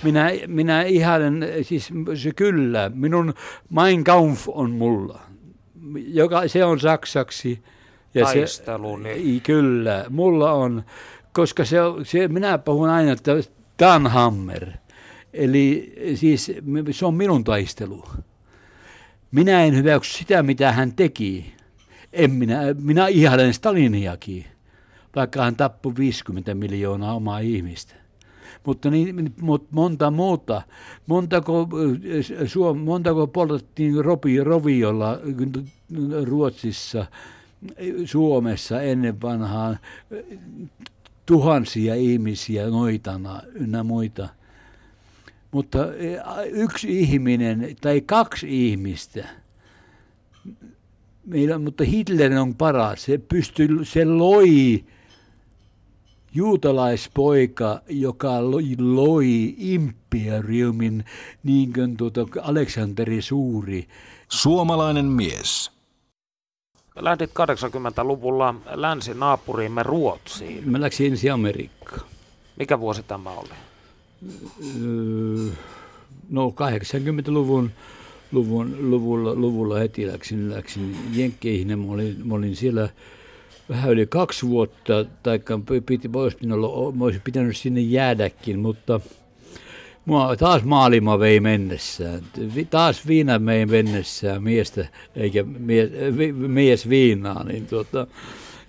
Minä, 0.04 0.30
minä 0.48 0.82
ihailen, 0.82 1.48
siis 1.62 1.94
se 2.16 2.32
kyllä, 2.36 2.92
minun 2.94 3.34
Mein 3.70 4.04
Kampf 4.04 4.50
on 4.50 4.72
mulla. 4.72 5.20
Joka, 6.08 6.48
se 6.48 6.66
on 6.66 6.80
saksaksi. 6.80 7.64
Ja 8.14 8.26
Taistelu, 8.26 8.98
se, 8.98 9.04
niin. 9.04 9.42
Kyllä, 9.42 10.06
mulla 10.10 10.52
on, 10.52 10.84
koska 11.34 11.66
se, 11.66 11.78
se, 12.04 12.28
minä 12.28 12.58
puhun 12.58 12.90
aina, 12.90 13.12
että 13.12 13.32
Danhammer– 13.80 14.72
Eli 15.34 15.94
siis 16.16 16.52
se 16.92 17.06
on 17.06 17.14
minun 17.14 17.44
taistelu. 17.44 18.06
Minä 19.32 19.64
en 19.64 19.76
hyväksy 19.76 20.18
sitä, 20.18 20.44
mitä 20.44 20.72
hän 20.72 20.94
teki. 20.94 21.54
En 22.14 22.32
minä, 22.32 22.60
minä 22.82 23.08
ihailen 23.08 23.54
Staliniakin, 23.54 24.46
vaikka 25.16 25.44
hän 25.44 25.56
tappoi 25.56 25.94
50 25.98 26.56
miljoonaa 26.56 27.14
omaa 27.14 27.40
ihmistä. 27.40 27.96
Mutta, 28.66 28.90
niin, 28.90 29.34
monta 29.72 30.12
muuta, 30.12 30.62
montako, 31.08 31.70
suom, 32.46 32.78
montako 32.78 33.28
poltettiin 33.28 34.06
ropi, 34.06 34.44
roviolla 34.44 35.20
Ruotsissa, 36.24 37.06
Suomessa 38.06 38.82
ennen 38.82 39.22
vanhaan 39.22 39.80
tuhansia 41.26 41.96
ihmisiä 41.96 42.68
noitana 42.68 43.42
ynnä 43.54 43.84
muita. 43.84 44.30
Mutta 45.52 45.80
yksi 46.52 47.00
ihminen 47.00 47.76
tai 47.82 48.02
kaksi 48.02 48.68
ihmistä, 48.70 49.28
meillä, 51.26 51.58
mutta 51.58 51.84
Hitler 51.84 52.34
on 52.34 52.56
paras. 52.56 53.04
Se, 53.04 53.18
pystyi, 53.18 53.68
se 53.84 54.06
loi 54.06 54.84
juutalaispoika, 56.34 57.82
joka 57.90 58.52
loi, 58.52 58.76
loi 58.80 59.56
imperiumin, 59.58 61.06
niin 61.44 61.74
kuin 61.74 61.98
tuota 61.98 62.26
Aleksanteri 62.42 63.22
Suuri. 63.22 63.88
Suomalainen 64.30 65.06
mies. 65.06 65.72
Lähdit 66.96 67.30
80-luvulla 67.30 68.56
länsinaapuriimme 68.74 69.84
Ruotsiin. 69.84 70.72
Mä 70.72 70.82
läksin 70.82 71.12
ensin 71.12 71.34
Amerikkaan. 71.34 72.08
Mikä 72.60 72.80
vuosi 72.80 73.04
tämä 73.04 73.30
oli? 73.30 73.50
No 76.30 76.50
80-luvun 76.50 77.72
luvun, 78.34 78.92
luvulla, 78.92 79.36
luvulla 79.36 79.80
heti 79.80 80.08
läksin, 80.08 80.52
läksin 80.52 80.96
Jenkkeihin. 81.14 81.80
Mä 81.80 81.92
olin, 81.92 82.16
mä 82.24 82.36
olin 82.36 82.56
siellä 82.56 82.90
vähän 83.70 83.92
yli 83.92 84.06
kaksi 84.06 84.48
vuotta, 84.48 85.06
tai 85.24 85.40
piti, 85.86 86.10
olisi, 86.14 86.38
pitänyt, 86.38 86.60
olisi 87.00 87.20
pitänyt 87.24 87.58
sinne 87.58 87.82
jäädäkin, 87.82 88.60
mutta 88.60 89.00
mua 90.06 90.36
taas 90.36 90.64
maailma 90.64 91.20
vei 91.20 91.40
mennessään. 91.40 92.22
Taas 92.70 93.08
viina 93.08 93.46
vei 93.46 93.66
mennessään 93.66 94.44
miestä, 94.44 94.88
eikä 95.16 95.44
mies, 95.44 95.90
mies 96.48 96.90
viinaa. 96.90 97.44
Niin 97.44 97.68
tuota, 97.68 98.08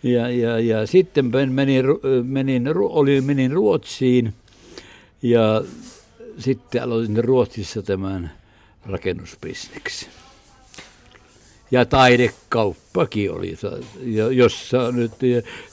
ja, 0.03 0.31
ja, 0.31 0.61
ja, 0.61 0.87
sitten 0.87 1.31
menin, 1.51 1.85
menin, 2.23 2.65
olin, 2.77 3.25
menin 3.25 3.53
Ruotsiin 3.53 4.35
ja 5.23 5.65
sitten 6.39 6.83
aloitin 6.83 7.25
Ruotsissa 7.25 7.83
tämän 7.83 8.31
rakennusbisneksen 8.87 10.09
ja 11.71 11.85
taidekauppakin 11.85 13.33
oli, 13.33 13.55
jossa 14.31 14.93
nyt 14.93 15.13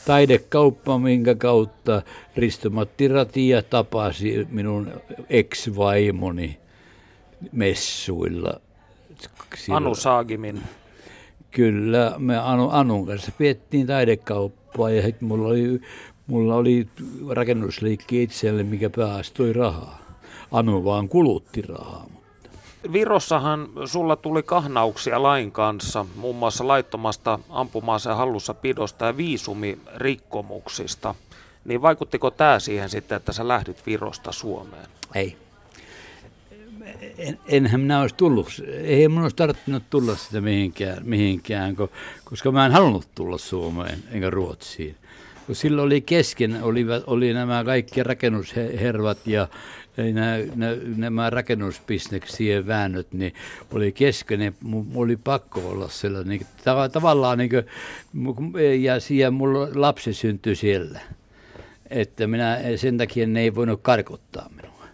taidekauppa, 0.06 1.00
minkä 1.00 1.36
kautta 1.36 2.02
Risto-Matti 2.38 3.08
Ratia 3.08 3.62
tapasi 3.62 4.48
minun 4.50 4.92
ex-vaimoni 5.30 6.58
messuilla. 7.52 8.62
Anu 9.70 9.96
Saagimin. 9.96 10.62
Kyllä, 11.52 12.16
me 12.18 12.38
Anu, 12.38 12.70
Anun 12.70 13.08
kanssa 13.08 13.32
piettiin 13.38 13.88
taidekauppaa 13.88 14.90
ja 14.90 15.02
sitten 15.02 15.28
mulla 15.28 15.48
oli, 15.48 15.82
mulla 16.28 16.56
oli 16.56 16.88
rakennusliikki 17.30 18.24
itselle, 18.24 18.64
mikä 18.64 18.90
päästoi 18.90 19.54
rahaa. 19.54 20.02
Anu 20.52 20.84
vaan 20.84 21.10
kulutti 21.10 21.62
rahaa. 21.62 22.21
Virossahan 22.94 23.70
sulla 23.86 24.16
tuli 24.16 24.44
kahnauksia 24.44 25.24
lain 25.24 25.52
kanssa, 25.52 26.06
muun 26.16 26.36
muassa 26.36 26.68
laittomasta 26.68 27.40
ampumaaseen 27.50 28.16
hallussa 28.16 28.54
pidosta 28.54 29.06
ja 29.06 29.18
viisumirikkomuksista. 29.18 31.16
Niin 31.66 31.82
vaikuttiko 31.82 32.32
tämä 32.32 32.60
siihen 32.60 32.90
sitten, 32.90 33.16
että 33.16 33.34
sä 33.34 33.48
lähdit 33.48 33.86
Virosta 33.86 34.32
Suomeen? 34.32 34.88
Ei. 35.16 35.38
En, 37.18 37.40
enhän 37.48 37.82
minä 37.82 38.02
olisi 38.02 38.16
tullut, 38.16 38.48
ei 38.84 39.08
minun 39.08 39.24
olisi 39.24 39.36
tarvinnut 39.36 39.84
tulla 39.90 40.16
sitä 40.16 40.42
mihinkään, 40.42 40.98
mihinkään, 41.02 41.76
koska 42.24 42.52
mä 42.52 42.66
en 42.66 42.72
halunnut 42.72 43.08
tulla 43.16 43.38
Suomeen 43.38 44.04
enkä 44.12 44.30
Ruotsiin. 44.30 44.96
Kun 45.46 45.56
silloin 45.56 45.86
oli 45.86 46.02
kesken, 46.02 46.64
oli, 46.64 46.86
oli 47.08 47.34
nämä 47.34 47.64
kaikki 47.64 48.04
rakennushervat 48.04 49.28
ja 49.28 49.48
nämä, 50.14 50.38
nämä 50.96 51.30
rakennusbisneksien 51.30 52.68
väännöt, 52.68 53.14
niin 53.14 53.34
oli 53.74 53.92
kesken, 53.92 54.40
niin 54.40 54.56
oli 54.96 55.18
pakko 55.18 55.70
olla 55.70 55.90
sellainen, 55.90 56.30
niin, 56.30 56.48
tavallaan 56.92 57.38
niin 57.38 57.50
kuin, 57.50 58.84
ja 58.84 59.00
siellä 59.00 59.32
mulla 59.32 59.68
lapsi 59.76 60.14
syntyi 60.14 60.56
siellä. 60.56 61.00
Että 61.90 62.28
minä 62.28 62.60
sen 62.76 62.98
takia 62.98 63.28
ne 63.28 63.42
ei 63.42 63.56
voinut 63.56 63.82
karkottaa 63.82 64.50
minua. 64.56 64.86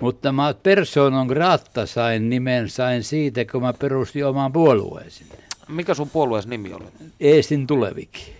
Mutta 0.00 0.32
mä 0.32 0.54
persoonan 0.62 1.26
grata 1.26 1.86
sain 1.86 2.30
nimen, 2.30 2.68
sain 2.68 3.04
siitä, 3.04 3.44
kun 3.44 3.62
mä 3.62 3.72
perustin 3.72 4.26
oman 4.26 4.52
puolueen 4.52 5.10
sinne. 5.10 5.34
Mikä 5.68 5.94
sun 5.94 6.10
puolueen 6.10 6.44
nimi 6.48 6.72
oli? 6.72 6.84
Eestin 7.20 7.66
tuleviki 7.66 8.36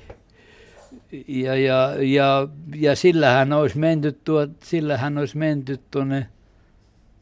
ja, 1.28 1.54
ja, 1.54 1.94
ja, 1.98 2.48
ja 2.76 2.96
sillähän 2.96 3.52
olisi 3.52 3.78
menty, 3.78 4.12
tuot, 4.24 4.50
sillähän 4.62 5.18
olisi 5.18 5.36
menty 5.36 5.78
tuonne 5.90 6.26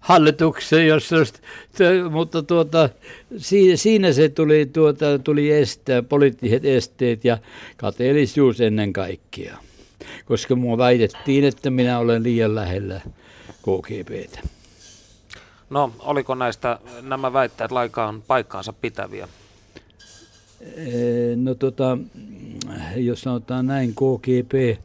hallitukseen, 0.01 0.87
jossa, 0.87 1.17
mutta 2.11 2.43
tuota, 2.43 2.89
siinä 3.75 4.13
se 4.13 4.29
tuli, 4.29 4.67
tuota, 4.67 5.19
tuli 5.19 5.51
estää, 5.51 6.03
poliittiset 6.03 6.65
esteet 6.65 7.25
ja 7.25 7.39
kateellisuus 7.77 8.61
ennen 8.61 8.93
kaikkea. 8.93 9.59
Koska 10.25 10.57
mua 10.57 10.79
väitettiin, 10.79 11.45
että 11.45 11.71
minä 11.71 11.99
olen 11.99 12.23
liian 12.23 12.55
lähellä 12.55 13.01
KGBtä. 13.63 14.41
No, 15.71 15.93
oliko 15.99 16.35
näistä 16.35 16.79
nämä 17.03 17.33
väitteet 17.33 17.71
laikaan 17.71 18.23
paikkaansa 18.23 18.73
pitäviä? 18.73 19.29
No 21.37 21.55
tota, 21.55 21.99
jos 22.97 23.21
sanotaan 23.21 23.67
näin, 23.67 23.95
KGP, 23.95 24.81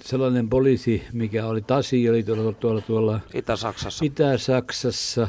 sellainen 0.00 0.48
poliisi, 0.48 1.02
mikä 1.12 1.46
oli 1.46 1.62
Tasi, 1.62 2.10
oli 2.10 2.22
tuolla, 2.22 2.52
tuolla, 2.52 2.80
tuolla 2.80 3.20
Itä-Saksassa. 3.34 4.04
Itä-Saksassa, 4.04 5.28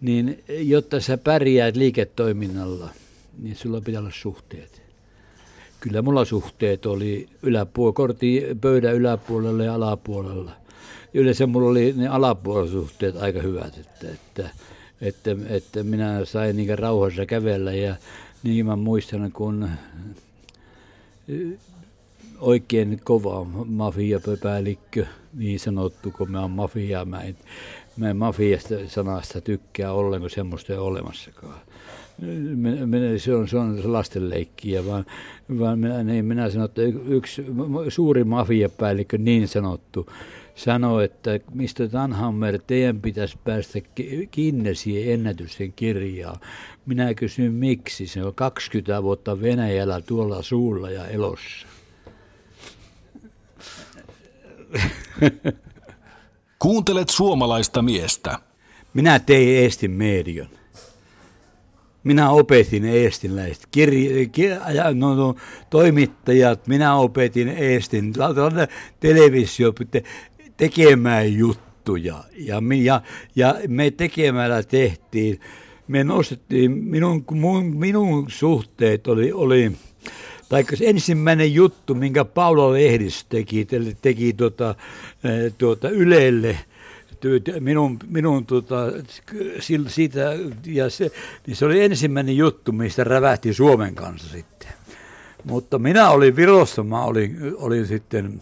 niin 0.00 0.44
jotta 0.48 1.00
sä 1.00 1.18
pärjäät 1.18 1.76
liiketoiminnalla, 1.76 2.88
niin 3.38 3.56
sulla 3.56 3.80
pitää 3.80 4.00
olla 4.00 4.10
suhteet. 4.14 4.82
Kyllä 5.80 6.02
mulla 6.02 6.24
suhteet 6.24 6.86
oli 6.86 7.28
yläpuolella, 7.42 7.92
kortin 7.92 8.60
pöydän 8.60 8.94
yläpuolella 8.94 9.64
ja 9.64 9.74
alapuolella. 9.74 10.52
Yleensä 11.14 11.46
mulla 11.46 11.70
oli 11.70 11.94
ne 11.96 12.08
alapuolisuhteet 12.08 13.16
aika 13.16 13.42
hyvät, 13.42 13.78
että, 13.78 14.06
että, 14.12 14.50
että, 15.00 15.36
että 15.48 15.82
minä 15.82 16.24
sain 16.24 16.56
niin 16.56 16.78
rauhassa 16.78 17.26
kävellä 17.26 17.72
ja 17.72 17.96
niin 18.42 18.66
mä 18.66 18.76
muistan, 18.76 19.32
kun 19.32 19.68
oikein 22.40 23.00
kova 23.04 23.44
mafiapäällikkö, 23.66 25.06
niin 25.34 25.60
sanottu, 25.60 26.10
kun 26.10 26.30
mä 26.30 26.40
oon 26.40 26.50
mafia, 26.50 27.04
mä 27.04 27.20
en, 27.20 27.36
mä 27.96 28.10
en 28.10 28.16
mafiasta 28.16 28.74
sanasta 28.86 29.40
tykkää 29.40 29.92
ollenkaan, 29.92 30.30
semmoista 30.30 30.72
ei 30.72 30.78
ole 30.78 30.88
olemassakaan. 30.88 31.60
Se 33.18 33.34
on, 33.34 33.48
se 33.48 33.56
on 33.58 33.92
lastenleikkiä, 33.92 34.86
vaan, 34.86 35.06
vaan 35.58 35.78
minä, 35.78 36.02
niin 36.02 36.24
minä 36.24 36.50
sanon, 36.50 36.64
että 36.64 36.82
yksi 37.08 37.44
suuri 37.88 38.24
mafiapäällikkö, 38.24 39.18
niin 39.18 39.48
sanottu, 39.48 40.06
sanoi, 40.56 41.04
että 41.04 41.40
mistä 41.54 41.88
Tanhammer, 41.88 42.58
teidän 42.66 43.00
pitäisi 43.00 43.38
päästä 43.44 43.78
Guinnessin 44.34 45.12
ennätysten 45.12 45.72
kirjaan. 45.72 46.36
Minä 46.86 47.14
kysyn 47.14 47.52
miksi, 47.52 48.06
se 48.06 48.24
on 48.24 48.34
20 48.34 49.02
vuotta 49.02 49.40
Venäjällä 49.40 50.00
tuolla 50.00 50.42
suulla 50.42 50.90
ja 50.90 51.06
elossa. 51.06 51.66
Kuuntelet 56.58 57.08
suomalaista 57.08 57.82
miestä. 57.82 58.38
Minä 58.94 59.18
tein 59.18 59.48
Eestin 59.48 59.90
median. 59.90 60.48
Minä 62.04 62.30
opetin 62.30 62.84
eestinläiset 62.84 63.68
kir- 63.76 64.94
no, 64.94 65.14
no, 65.14 65.34
toimittajat, 65.70 66.66
minä 66.66 66.96
opetin 66.96 67.48
eestin 67.48 68.12
televisio, 69.00 69.72
tekemään 70.56 71.34
juttuja. 71.34 72.24
Ja, 72.36 72.62
ja, 72.82 73.02
ja 73.36 73.54
me 73.68 73.90
tekemällä 73.90 74.62
tehtiin, 74.62 75.40
me 75.88 76.04
nostettiin, 76.04 76.70
minun, 76.70 77.24
minun 77.74 78.30
suhteet 78.30 79.06
oli, 79.06 79.32
oli 79.32 79.72
se 80.74 80.86
ensimmäinen 80.86 81.54
juttu, 81.54 81.94
minkä 81.94 82.24
Paula 82.24 82.72
Lehdis 82.72 83.24
teki, 83.24 83.66
teki 84.02 84.32
tuota, 84.32 84.74
tuota 85.58 85.88
Ylelle, 85.88 86.58
minun, 87.60 87.98
minun 88.08 88.46
tota, 88.46 88.76
siitä, 89.88 90.20
ja 90.66 90.90
se, 90.90 91.10
niin 91.46 91.56
se 91.56 91.66
oli 91.66 91.84
ensimmäinen 91.84 92.36
juttu, 92.36 92.72
mistä 92.72 93.04
rävähti 93.04 93.54
Suomen 93.54 93.94
kanssa 93.94 94.28
sitten. 94.28 94.68
Mutta 95.44 95.78
minä 95.78 96.10
olin 96.10 96.36
Virossa, 96.36 96.82
mä 96.82 97.04
olin, 97.04 97.38
olin 97.56 97.86
sitten 97.86 98.40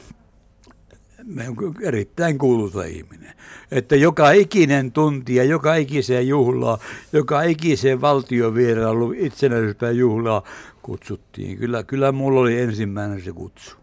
erittäin 1.83 2.39
kuuluisa 2.39 2.85
ihminen. 2.85 3.33
Että 3.71 3.97
joka 3.97 4.31
ikinen 4.31 4.93
tunti 4.93 5.35
ja 5.35 5.45
joka 5.45 5.75
ikiseen 5.75 6.29
juhlaa, 6.29 6.79
joka 7.13 7.43
ikiseen 7.43 8.01
valtiovierailu 8.01 9.15
itsenäisyyspäivän 9.17 9.97
juhlaa 9.97 10.43
kutsuttiin. 10.83 11.59
Kyllä, 11.59 11.83
kyllä 11.83 12.13
mulla 12.13 12.41
oli 12.41 12.61
ensimmäinen 12.61 13.23
se 13.23 13.33
kutsu. 13.33 13.77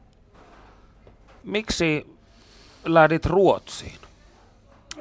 Miksi 1.43 2.07
lähdit 2.85 3.25
Ruotsiin? 3.25 3.97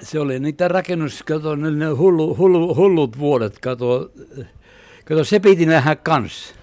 Se 0.02 0.20
oli 0.20 0.40
niitä 0.40 0.68
rakennus, 0.68 1.22
kato, 1.22 1.56
ne 1.56 1.86
hullu, 1.86 2.36
hullu, 2.36 2.74
hullut 2.74 3.18
vuodet, 3.18 3.58
kato, 3.58 4.10
kato 5.04 5.24
se 5.24 5.40
piti 5.40 5.66
nähdä 5.66 5.96
kanssa. 5.96 6.54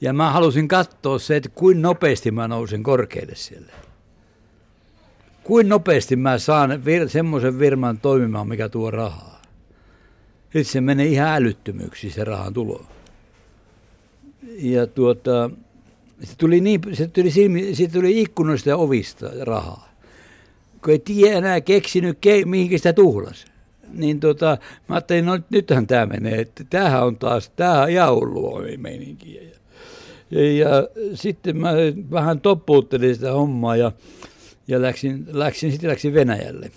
Ja 0.00 0.12
mä 0.12 0.30
halusin 0.30 0.68
katsoa 0.68 1.18
se, 1.18 1.36
että 1.36 1.48
kuin 1.48 1.82
nopeasti 1.82 2.30
mä 2.30 2.48
nousen 2.48 2.82
korkealle 2.82 3.34
siellä 3.34 3.72
kuin 5.46 5.68
nopeasti 5.68 6.16
mä 6.16 6.38
saan 6.38 6.70
vir- 6.70 7.08
semmoisen 7.08 7.58
firman 7.58 7.98
toimimaan, 7.98 8.48
mikä 8.48 8.68
tuo 8.68 8.90
rahaa. 8.90 9.42
Sitten 10.42 10.64
se 10.64 10.80
menee 10.80 11.06
ihan 11.06 11.28
älyttömyyksiin 11.28 12.12
se 12.12 12.24
rahan 12.24 12.52
tulo. 12.52 12.86
Ja 14.58 14.86
tuota, 14.86 15.50
se 16.22 16.36
tuli, 16.38 16.60
niin, 16.60 16.80
se 16.92 17.06
tuli, 17.06 17.30
silmi, 17.30 17.74
se 17.74 17.88
tuli 17.88 18.20
ikkunoista 18.20 18.68
ja 18.68 18.76
ovista 18.76 19.30
rahaa. 19.40 19.92
Kun 20.84 20.92
ei 20.92 20.98
tiedä 20.98 21.38
enää 21.38 21.60
keksinyt, 21.60 22.18
ke, 22.20 22.44
mihinkä 22.44 22.78
sitä 22.78 22.92
tuhlas. 22.92 23.44
Niin 23.92 24.20
tota, 24.20 24.58
mä 24.88 24.94
ajattelin, 24.94 25.26
no 25.26 25.38
nythän 25.50 25.86
tämä 25.86 26.06
menee, 26.06 26.40
että 26.40 26.64
tämähän 26.70 27.06
on 27.06 27.16
taas, 27.16 27.50
tämähän 27.56 27.82
on 27.82 27.90
ihan 27.90 28.14
hullua. 28.14 28.62
Ja, 30.30 30.42
ja, 30.42 30.52
ja, 30.52 30.68
sitten 31.14 31.56
mä 31.56 31.72
vähän 32.10 32.40
toppuuttelin 32.40 33.14
sitä 33.14 33.32
hommaa 33.32 33.76
ja 33.76 33.92
ja 34.68 34.82
läksin, 34.82 35.26
läksin, 35.32 35.70
sitten 35.70 35.90
läksin 35.90 36.14
Venäjälle. 36.14 36.70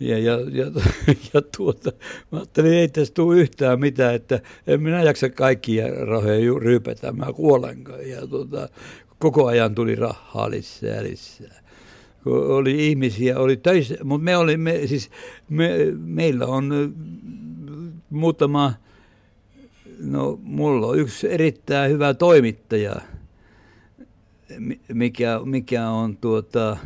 Ja, 0.00 0.18
ja, 0.18 0.38
ja, 0.52 0.66
ja 1.34 1.42
tuota, 1.56 1.92
mä 2.32 2.38
ajattelin, 2.38 2.72
ei 2.72 2.88
tästä 2.88 3.14
tule 3.14 3.36
yhtään 3.36 3.80
mitään, 3.80 4.14
että 4.14 4.40
en 4.66 4.82
minä 4.82 5.02
jaksa 5.02 5.30
kaikkia 5.30 5.86
rahoja 5.88 6.58
ryypätä, 6.58 7.12
mä 7.12 7.32
kuolen. 7.32 7.84
Ja 8.06 8.26
tuota, 8.26 8.68
koko 9.18 9.46
ajan 9.46 9.74
tuli 9.74 9.94
rahaa 9.94 10.50
lisää, 10.50 11.02
lisää. 11.02 11.64
Oli 12.26 12.88
ihmisiä, 12.88 13.38
oli 13.38 13.56
töissä, 13.56 13.96
mutta 14.04 14.24
me 14.24 14.36
olimme, 14.36 14.86
siis 14.86 15.10
me, 15.48 15.70
meillä 15.96 16.46
on 16.46 16.94
muutama, 18.10 18.74
no 20.00 20.38
mulla 20.42 20.86
on 20.86 20.98
yksi 20.98 21.32
erittäin 21.32 21.90
hyvä 21.90 22.14
toimittaja– 22.14 22.94
mikä, 24.94 25.40
mikä 25.44 25.88
on 25.88 26.16
tuota, 26.16 26.76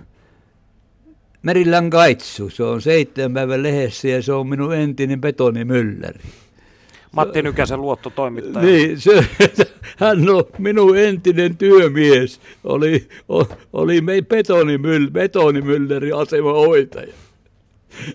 Merilän 1.42 1.90
Kaitsu. 1.90 2.50
Se 2.50 2.62
on 2.62 2.83
seitsemän 2.83 3.35
päivän 3.35 3.62
lehdessä 3.62 4.09
ja 4.09 4.22
se 4.22 4.33
on 4.33 4.48
minun 4.48 4.74
entinen 4.74 5.20
betonimylläri. 5.20 6.20
Matti 7.12 7.42
Nykäsen 7.42 7.81
luottotoimittaja. 7.81 8.66
Niin, 8.66 9.00
se, 9.00 9.26
hän 9.96 10.28
on 10.28 10.44
minun 10.59 10.98
entinen 10.98 11.57
työmies, 11.57 12.40
oli, 12.64 13.09
oli 13.72 14.00
me 14.00 14.22
betonimyll, 15.12 16.12
asema 16.16 16.52
hoitaja. 16.52 17.12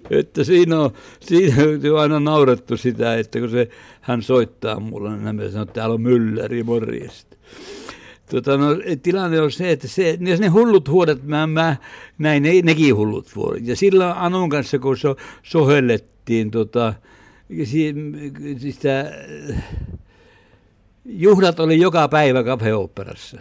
Että 0.09 0.43
siinä 0.43 0.79
on, 0.79 0.91
siinä 1.19 1.55
on 1.93 1.99
aina 1.99 2.19
naurettu 2.19 2.77
sitä, 2.77 3.15
että 3.15 3.39
kun 3.39 3.49
se, 3.49 3.69
hän 4.01 4.21
soittaa 4.21 4.79
mulle, 4.79 5.09
niin 5.17 5.35
mä 5.35 5.49
sanon, 5.49 5.63
että 5.63 5.73
täällä 5.73 5.93
on 5.93 6.01
mylläri, 6.01 6.63
morjesta. 6.63 7.37
Tota, 8.33 8.57
no, 8.57 8.67
tilanne 9.03 9.41
on 9.41 9.51
se, 9.51 9.71
että 9.71 9.87
se, 9.87 10.17
ne 10.19 10.47
hullut 10.47 10.91
vuodet, 10.91 11.23
mä, 11.23 11.47
mä 11.47 11.75
näin 12.17 12.43
ne, 12.43 12.61
nekin 12.63 12.95
hullut 12.95 13.35
vuodet. 13.35 13.67
Ja 13.67 13.75
silloin 13.75 14.17
Anun 14.17 14.49
kanssa, 14.49 14.79
kun 14.79 14.97
so, 14.97 15.15
sohellettiin, 15.43 16.51
tota, 16.51 16.93
sitä, 18.57 19.11
juhlat 21.05 21.59
oli 21.59 21.79
joka 21.79 22.07
päivä 22.07 22.43
kafeoopperassa. 22.43 23.37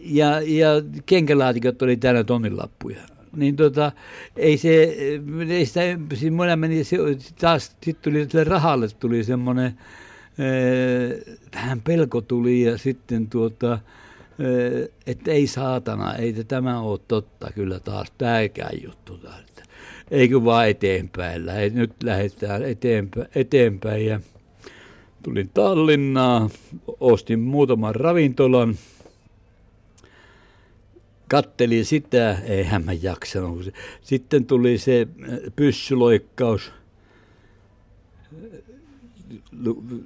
Ja, 0.00 0.40
ja 0.40 0.68
kenkälaatikot 1.06 1.82
oli 1.82 1.96
täynnä 1.96 2.24
tonnilappuja. 2.24 3.00
Niin 3.36 3.56
tota, 3.56 3.92
ei 4.36 4.58
se, 4.58 4.96
ei 5.48 5.66
sitä, 5.66 5.80
siis 6.14 6.32
meni, 6.56 6.84
se, 6.84 6.96
taas 7.40 7.76
sitten 7.84 8.26
tuli 8.28 8.44
rahalle 8.44 8.88
tuli 8.88 9.24
semmoinen, 9.24 9.78
vähän 11.54 11.80
pelko 11.80 12.20
tuli 12.20 12.62
ja 12.62 12.78
sitten 12.78 13.26
tuota, 13.30 13.78
että 15.06 15.30
ei 15.30 15.46
saatana, 15.46 16.14
ei 16.14 16.44
tämä 16.48 16.80
ole 16.80 17.00
totta 17.08 17.50
kyllä 17.54 17.80
taas 17.80 18.12
tämäkään 18.18 18.82
juttu. 18.84 19.20
Että 19.40 19.62
eikö 20.10 20.44
vaan 20.44 20.68
eteenpäin, 20.68 21.46
lähet, 21.46 21.74
nyt 21.74 22.02
lähdetään 22.02 22.62
eteenpäin, 22.62 23.28
eteenpäin 23.34 24.06
ja 24.06 24.20
tulin 25.22 25.50
Tallinnaan, 25.54 26.50
ostin 27.00 27.40
muutaman 27.40 27.94
ravintolan, 27.94 28.74
kattelin 31.28 31.84
sitä, 31.84 32.38
eihän 32.44 32.84
mä 32.84 32.92
jaksanut. 32.92 33.74
Sitten 34.02 34.44
tuli 34.46 34.78
se 34.78 35.08
pyssyloikkaus, 35.56 36.72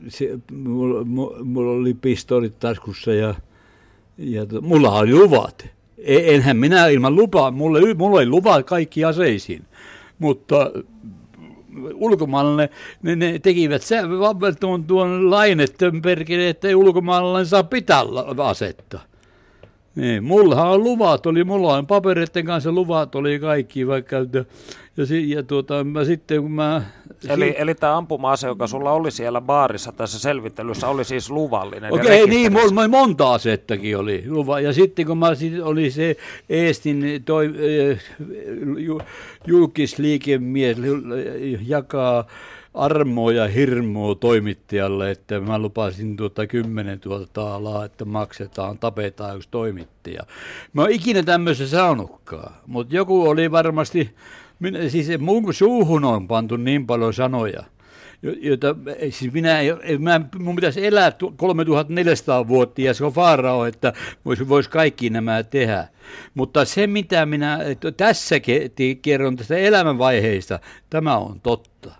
se, 0.08 0.38
mulla, 0.52 1.04
mulla 1.44 1.72
oli 1.72 1.94
pistoolit 1.94 2.58
taskussa 2.58 3.12
ja, 3.12 3.35
ja 4.18 4.46
to, 4.46 4.61
mulla 4.61 4.92
oli 4.92 5.14
luvat. 5.14 5.66
E, 5.98 6.35
enhän 6.35 6.56
minä 6.56 6.87
ilman 6.87 7.14
lupaa, 7.14 7.50
mulla, 7.50 7.78
mulla 7.96 8.16
oli 8.16 8.26
luvat 8.26 8.66
kaikki 8.66 9.04
aseisiin, 9.04 9.64
mutta 10.18 10.70
ulkomaalainen, 11.94 12.68
ne, 13.02 13.16
ne 13.16 13.38
tekivät 13.38 13.82
se, 13.82 13.96
tuon, 14.61 14.85
tuon 14.85 15.30
lain, 15.30 15.61
että 15.61 15.92
perkele, 16.02 16.48
että 16.48 16.68
ei 16.68 16.74
ulkomaalainen 16.74 17.46
saa 17.46 17.62
pitää 17.62 18.02
asetta. 18.44 19.00
Niin, 19.94 20.24
mullahan 20.24 20.70
on 20.70 20.85
luvat, 20.85 21.26
oli, 21.26 21.44
mulla 21.44 21.76
on 21.76 21.87
papereiden 21.87 22.44
kanssa 22.44 22.72
luvat 22.72 23.14
oli 23.14 23.38
kaikki, 23.38 23.87
vaikka, 23.87 24.16
ja, 24.96 25.05
ja 25.26 25.42
tuota, 25.42 25.85
mä 25.85 26.05
sitten 26.05 26.42
kun 26.42 26.52
mä... 26.52 26.83
Eli, 27.28 27.48
si- 27.48 27.55
eli 27.59 27.74
tämä 27.74 27.96
ampuma-ase, 27.96 28.46
joka 28.46 28.66
sulla 28.66 28.92
oli 28.92 29.11
siellä 29.11 29.40
baarissa 29.40 29.92
tässä 29.92 30.18
selvittelyssä, 30.18 30.88
oli 30.88 31.05
siis 31.05 31.31
luvallinen? 31.31 31.92
Okei, 31.92 32.22
okay, 32.22 32.35
niin, 32.35 32.52
mulla 32.52 32.88
monta 32.88 33.33
asettakin 33.33 33.98
oli 33.98 34.24
luva. 34.26 34.61
Ja 34.61 34.72
sitten 34.72 35.07
kun 35.07 35.18
mä 35.18 35.35
sit 35.35 35.62
oli 35.62 35.90
se 35.90 36.16
Eestin 36.48 37.22
toi, 37.24 37.55
äh, 37.90 39.07
julkisliikemies 39.46 40.76
jakaa 41.66 42.26
armoa 42.74 43.33
ja 43.33 43.48
hirmoa 43.48 44.14
toimittajalle, 44.14 45.11
että 45.11 45.40
mä 45.40 45.59
lupasin 45.59 46.16
tuota 46.16 46.46
10 46.46 47.00
000 47.05 47.26
taalaa, 47.33 47.85
että 47.85 48.05
maksetaan, 48.05 48.78
tapetaan 48.78 49.37
yksi 49.37 49.48
toimittaja. 49.50 50.22
Mä 50.72 50.83
oon 50.83 50.90
ikinä 50.90 51.22
tämmöisen 51.22 51.68
saanutkaan, 51.68 52.55
mutta 52.66 52.96
joku 52.96 53.28
oli 53.28 53.50
varmasti, 53.50 54.11
minä, 54.62 54.88
siis 54.88 55.09
mun 55.18 55.55
suuhun 55.55 56.05
on 56.05 56.29
pantu 56.29 56.57
niin 56.57 56.87
paljon 56.87 57.14
sanoja, 57.14 57.62
joita, 58.22 58.77
siis 59.11 59.33
minä, 59.33 59.59
mä, 59.98 60.20
mun 60.38 60.57
pitäisi 60.57 60.87
elää 60.87 61.12
3400 61.37 62.48
vuotta 62.48 62.81
ja 62.81 62.94
se 62.94 63.05
on 63.05 63.14
vaara, 63.14 63.66
että 63.66 63.92
voisi 64.25 64.48
vois 64.48 64.68
kaikki 64.68 65.11
nämä 65.11 65.42
tehdä. 65.42 65.88
Mutta 66.35 66.64
se, 66.64 66.87
mitä 66.87 67.27
minä 67.27 67.59
tässä 67.96 68.37
kerron 69.03 69.37
tästä 69.37 69.57
elämänvaiheista, 69.57 70.59
tämä 70.90 71.16
on 71.16 71.40
totta. 71.40 71.90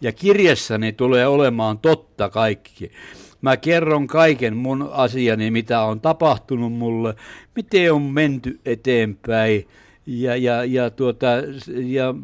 Ja 0.00 0.12
kirjassani 0.12 0.92
tulee 0.92 1.26
olemaan 1.26 1.78
totta 1.78 2.28
kaikki. 2.28 2.92
Mä 3.40 3.56
kerron 3.56 4.06
kaiken 4.06 4.56
mun 4.56 4.90
asiani, 4.92 5.50
mitä 5.50 5.82
on 5.82 6.00
tapahtunut 6.00 6.72
mulle, 6.72 7.14
miten 7.56 7.92
on 7.92 8.02
menty 8.02 8.60
eteenpäin 8.64 9.68
ja, 10.06 10.36
ja, 10.36 10.64
ja, 10.64 10.90
tuota, 10.90 11.26
ja 11.66 12.14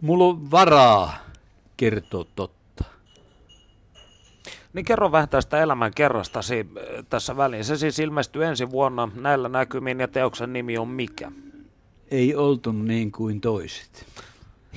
mulla 0.00 0.24
on 0.24 0.50
varaa 0.50 1.14
kertoa 1.76 2.24
totta. 2.36 2.84
Niin 4.72 4.84
kerro 4.84 5.12
vähän 5.12 5.28
tästä 5.28 5.62
elämän 5.62 5.92
kerrastasi 5.94 6.66
tässä 7.10 7.36
väliin. 7.36 7.64
Se 7.64 7.76
siis 7.76 7.98
ilmestyy 7.98 8.44
ensi 8.44 8.70
vuonna 8.70 9.08
näillä 9.14 9.48
näkymin 9.48 10.00
ja 10.00 10.08
teoksen 10.08 10.52
nimi 10.52 10.78
on 10.78 10.88
mikä? 10.88 11.32
Ei 12.10 12.34
oltu 12.34 12.72
niin 12.72 13.12
kuin 13.12 13.40
toiset. 13.40 14.06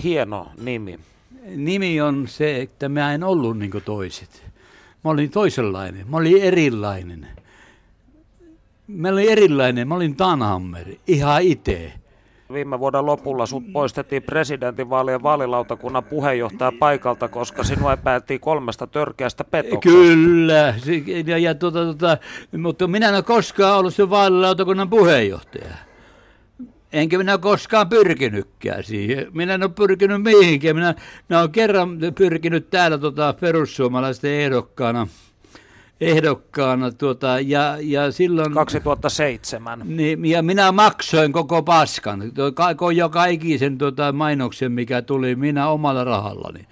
Hieno 0.03 0.51
nimi 0.61 0.99
nimi 1.55 2.01
on 2.01 2.27
se, 2.27 2.61
että 2.61 2.89
mä 2.89 3.13
en 3.13 3.23
ollut 3.23 3.57
niin 3.57 3.71
kuin 3.71 3.83
toiset. 3.83 4.43
Mä 5.03 5.11
olin 5.11 5.29
toisenlainen, 5.29 6.09
mä 6.09 6.17
olin 6.17 6.41
erilainen. 6.41 7.27
Mä 8.89 9.09
olin 9.09 9.29
erilainen, 9.29 9.87
mä 9.87 9.95
olin 9.95 10.15
Tanhammer, 10.15 10.87
ihan 11.07 11.41
itse. 11.41 11.93
Viime 12.53 12.79
vuoden 12.79 13.05
lopulla 13.05 13.45
sut 13.45 13.63
poistettiin 13.73 14.23
presidentinvaalien 14.23 15.23
vaalilautakunnan 15.23 16.03
puheenjohtaja 16.03 16.71
paikalta, 16.79 17.27
koska 17.27 17.63
sinua 17.63 17.93
epäiltiin 17.93 18.39
kolmesta 18.39 18.87
törkeästä 18.87 19.43
petoksesta. 19.43 19.99
Kyllä, 19.99 20.75
ja, 21.25 21.37
ja 21.37 21.55
tuota, 21.55 21.85
tuota, 21.85 22.17
mutta 22.57 22.87
minä 22.87 23.09
en 23.09 23.15
ole 23.15 23.23
koskaan 23.23 23.79
ollut 23.79 23.95
se 23.95 24.09
vaalilautakunnan 24.09 24.89
puheenjohtaja. 24.89 25.73
Enkä 26.93 27.17
minä 27.17 27.37
koskaan 27.37 27.89
pyrkinytkään 27.89 28.83
siihen. 28.83 29.27
Minä 29.33 29.53
en 29.53 29.63
ole 29.63 29.71
pyrkinyt 29.75 30.23
mihinkään. 30.23 30.75
Minä, 30.75 30.95
minä 31.29 31.39
olen 31.39 31.51
kerran 31.51 31.99
pyrkinyt 32.17 32.69
täällä 32.69 32.97
tota, 32.97 33.33
perussuomalaisten 33.39 34.31
ehdokkaana– 34.31 35.07
ehdokkaana 36.01 36.91
tuota, 36.91 37.39
ja, 37.39 37.77
ja 37.81 38.11
silloin... 38.11 38.53
2007. 38.53 39.81
Niin, 39.85 40.25
ja 40.25 40.41
minä 40.41 40.71
maksoin 40.71 41.31
koko 41.31 41.63
paskan, 41.63 42.31
koko 42.55 42.91
joka 42.91 43.25
ikisen 43.25 43.77
tuota, 43.77 44.11
mainoksen, 44.11 44.71
mikä 44.71 45.01
tuli 45.01 45.35
minä 45.35 45.67
omalla 45.69 46.03
rahallani. 46.03 46.67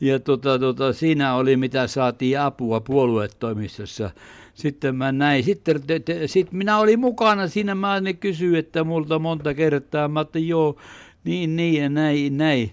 Ja 0.00 0.20
tuota, 0.20 0.58
tuota, 0.58 0.92
siinä 0.92 1.34
oli, 1.34 1.56
mitä 1.56 1.86
saatiin 1.86 2.40
apua 2.40 2.80
puoluetoimistossa. 2.80 4.10
Sitten 4.54 4.96
mä 4.96 5.12
näin. 5.12 5.44
Sitten 5.44 5.82
te, 5.86 5.98
te, 5.98 6.26
sit 6.26 6.52
minä 6.52 6.78
olin 6.78 7.00
mukana 7.00 7.48
siinä, 7.48 7.74
mä 7.74 8.00
ne 8.00 8.12
kysyin, 8.12 8.54
että 8.54 8.84
multa 8.84 9.18
monta 9.18 9.54
kertaa. 9.54 10.08
Mä 10.08 10.20
että 10.20 10.38
joo, 10.38 10.76
niin, 11.24 11.56
niin 11.56 11.82
ja 11.82 11.88
näin, 11.88 12.36
näin. 12.36 12.72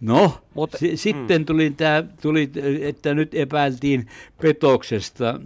No, 0.00 0.38
Mut, 0.54 0.72
s- 0.72 0.82
mm. 0.82 0.88
sitten 0.94 1.44
tuli, 1.44 1.70
tää, 1.70 2.04
tuli, 2.22 2.50
että 2.80 3.14
nyt 3.14 3.34
epäiltiin 3.34 4.06
petoksesta. 4.42 5.40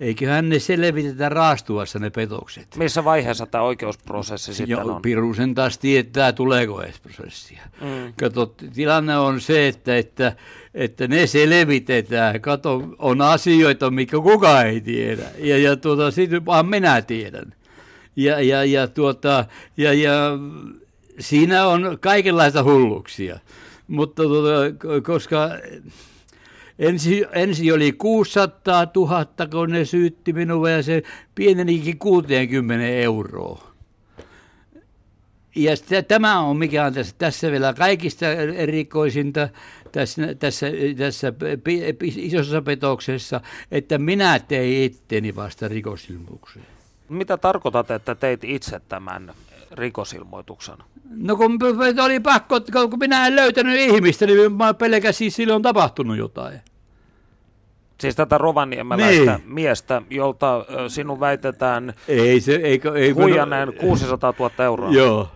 Eiköhän 0.00 0.48
ne 0.48 0.58
selvitetä 0.58 1.28
raastuvassa 1.28 1.98
ne 1.98 2.10
petokset. 2.10 2.76
Missä 2.76 3.04
vaiheessa 3.04 3.46
tämä 3.46 3.64
oikeusprosessi 3.64 4.54
sitten 4.54 4.70
jo, 4.72 4.78
on? 4.78 5.02
Pirusen 5.02 5.54
taas 5.54 5.78
tietää, 5.78 6.32
tuleeko 6.32 6.82
edes 6.82 7.00
prosessia. 7.00 7.62
Mm. 7.80 8.12
Kato, 8.20 8.46
tilanne 8.74 9.18
on 9.18 9.40
se, 9.40 9.68
että, 9.68 9.96
että, 9.96 10.36
että 10.74 11.06
ne 11.08 11.26
selvitetään. 11.26 12.40
Kato, 12.40 12.82
on 12.98 13.20
asioita, 13.20 13.90
mikä 13.90 14.16
kukaan 14.20 14.66
ei 14.66 14.80
tiedä. 14.80 15.22
Ja, 15.38 15.58
ja 15.58 15.76
tuota, 15.76 16.10
sitten 16.10 16.46
vaan 16.46 16.66
minä 16.66 17.02
tiedän. 17.02 17.54
Ja, 18.16 18.40
ja, 18.40 18.64
ja, 18.64 18.88
tuota, 18.88 19.44
ja, 19.76 19.92
ja 19.92 20.38
siinä 21.18 21.66
on 21.66 21.98
kaikenlaista 22.00 22.62
hulluksia. 22.62 23.38
Mutta 23.88 24.22
tuota, 24.22 24.50
koska 25.02 25.50
ensi, 26.78 27.24
ensi 27.32 27.72
oli 27.72 27.92
600 27.92 28.86
000, 28.96 29.26
kun 29.50 29.70
ne 29.70 29.84
syytti 29.84 30.32
minua 30.32 30.70
ja 30.70 30.82
se 30.82 31.02
pienenikin 31.34 31.98
60 31.98 32.86
euroa. 32.86 33.74
Ja 35.56 35.76
sitä, 35.76 36.02
tämä 36.02 36.40
on 36.40 36.56
mikä 36.56 36.84
on 36.84 36.94
tässä, 36.94 37.14
tässä 37.18 37.50
vielä 37.50 37.74
kaikista 37.74 38.26
erikoisinta 38.32 39.48
tässä, 39.92 40.34
tässä, 40.38 40.66
tässä 40.96 41.32
isossa 42.00 42.62
petoksessa, 42.62 43.40
että 43.70 43.98
minä 43.98 44.38
tein 44.38 44.82
itteni 44.82 45.36
vasta 45.36 45.68
rikosilmoituksen. 45.68 46.62
Mitä 47.08 47.36
tarkoitat, 47.36 47.90
että 47.90 48.14
teit 48.14 48.44
itse 48.44 48.80
tämän 48.88 49.32
rikosilmoituksen? 49.74 50.76
No 51.16 51.36
kun 51.36 51.58
oli 52.04 52.20
pakko, 52.20 52.60
kun 52.90 52.98
minä 52.98 53.26
en 53.26 53.36
löytänyt 53.36 53.80
ihmistä, 53.80 54.26
niin 54.26 54.52
mä 54.52 54.74
pelkäsin 54.74 55.30
sille 55.30 55.52
on 55.52 55.62
tapahtunut 55.62 56.16
jotain. 56.16 56.60
Siis 58.00 58.16
tätä 58.16 58.38
rovaniemeläistä 58.38 59.38
niin. 59.38 59.54
miestä, 59.54 60.02
jolta 60.10 60.64
sinun 60.88 61.20
väitetään 61.20 61.94
ei 62.08 62.40
se, 62.40 62.54
ei, 62.54 62.80
ei, 62.94 63.10
huijanneen 63.10 63.72
600 63.74 64.34
000 64.38 64.64
euroa. 64.64 64.90
Joo, 64.90 65.28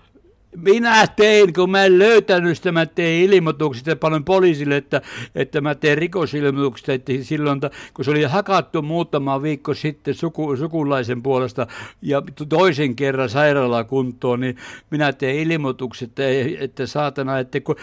minä 0.62 1.06
tein, 1.06 1.52
kun 1.52 1.70
mä 1.70 1.84
en 1.84 1.98
löytänyt 1.98 2.56
sitä, 2.56 2.72
mä 2.72 2.86
tein 2.86 3.32
ilmoitukset 3.32 4.00
paljon 4.00 4.24
poliisille, 4.24 4.76
että, 4.76 5.02
että 5.34 5.60
mä 5.60 5.74
tein 5.74 5.98
rikosilmoitukset, 5.98 6.88
että 6.88 7.24
silloin, 7.24 7.60
kun 7.94 8.04
se 8.04 8.10
oli 8.10 8.22
hakattu 8.22 8.82
muutama 8.82 9.42
viikko 9.42 9.74
sitten 9.74 10.14
suku, 10.14 10.56
sukulaisen 10.56 11.22
puolesta 11.22 11.66
ja 12.02 12.22
toisen 12.48 12.96
kerran 12.96 13.28
sairaalakuntoon, 13.28 14.40
niin 14.40 14.56
minä 14.90 15.12
tein 15.12 15.52
ilmoitukset, 15.52 16.08
että, 16.08 16.24
että 16.64 16.86
saatana, 16.86 17.38
että 17.38 17.60
kun, 17.60 17.76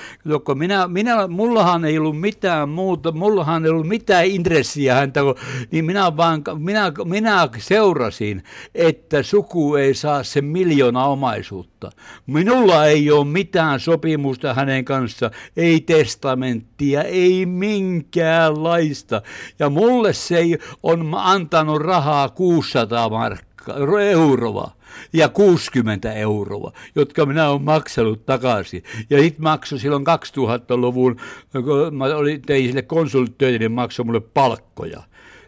kun 0.46 0.58
minä, 0.58 0.88
minä, 0.88 1.28
mullahan 1.28 1.86
ei 1.86 1.98
ollut 1.98 2.20
mitään 2.20 2.70
muuta, 2.70 3.12
mullahan 3.12 3.66
ei 3.66 3.72
ollut 3.72 3.88
mitään 3.88 4.26
intressiä 4.26 4.96
häntä, 4.96 5.22
kun, 5.22 5.36
niin 5.72 5.86
minä 5.86 6.18
vaan, 6.18 6.44
minä, 6.58 6.92
minä 7.06 7.50
seurasin, 7.58 8.44
että 8.76 9.24
suku 9.24 9.76
ei 9.76 9.94
saa 9.94 10.24
sen 10.24 10.46
miljoona 10.46 11.06
omaisuutta. 11.06 11.92
Minulla 12.28 12.65
Mulla 12.66 12.86
ei 12.86 13.12
ole 13.12 13.26
mitään 13.26 13.80
sopimusta 13.80 14.54
hänen 14.54 14.86
kanssa, 14.86 15.32
ei 15.58 15.82
testamenttia, 15.82 17.04
ei 17.04 17.46
minkäänlaista. 17.46 19.22
Ja 19.60 19.70
mulle 19.70 20.14
se 20.14 20.38
ei 20.38 20.58
on 20.84 21.14
antanut 21.18 21.82
rahaa 21.82 22.30
600 22.30 23.10
markkaa, 23.10 23.76
euroa 24.12 24.72
ja 25.14 25.30
60 25.30 26.14
euroa, 26.14 26.72
jotka 26.96 27.26
minä 27.26 27.50
olen 27.50 27.62
maksanut 27.62 28.26
takaisin. 28.26 28.84
Ja 29.10 29.22
sitten 29.22 29.44
maksoi 29.44 29.80
silloin 29.80 30.06
2000-luvun, 30.08 31.16
kun 31.52 31.96
mä 31.96 32.06
olin, 32.06 32.42
tein 32.42 32.68
sille 32.68 32.82
konsulttöitä, 32.82 33.60
niin 33.60 33.72
maksoi 33.72 34.06
mulle 34.06 34.22
palkkoja 34.22 35.04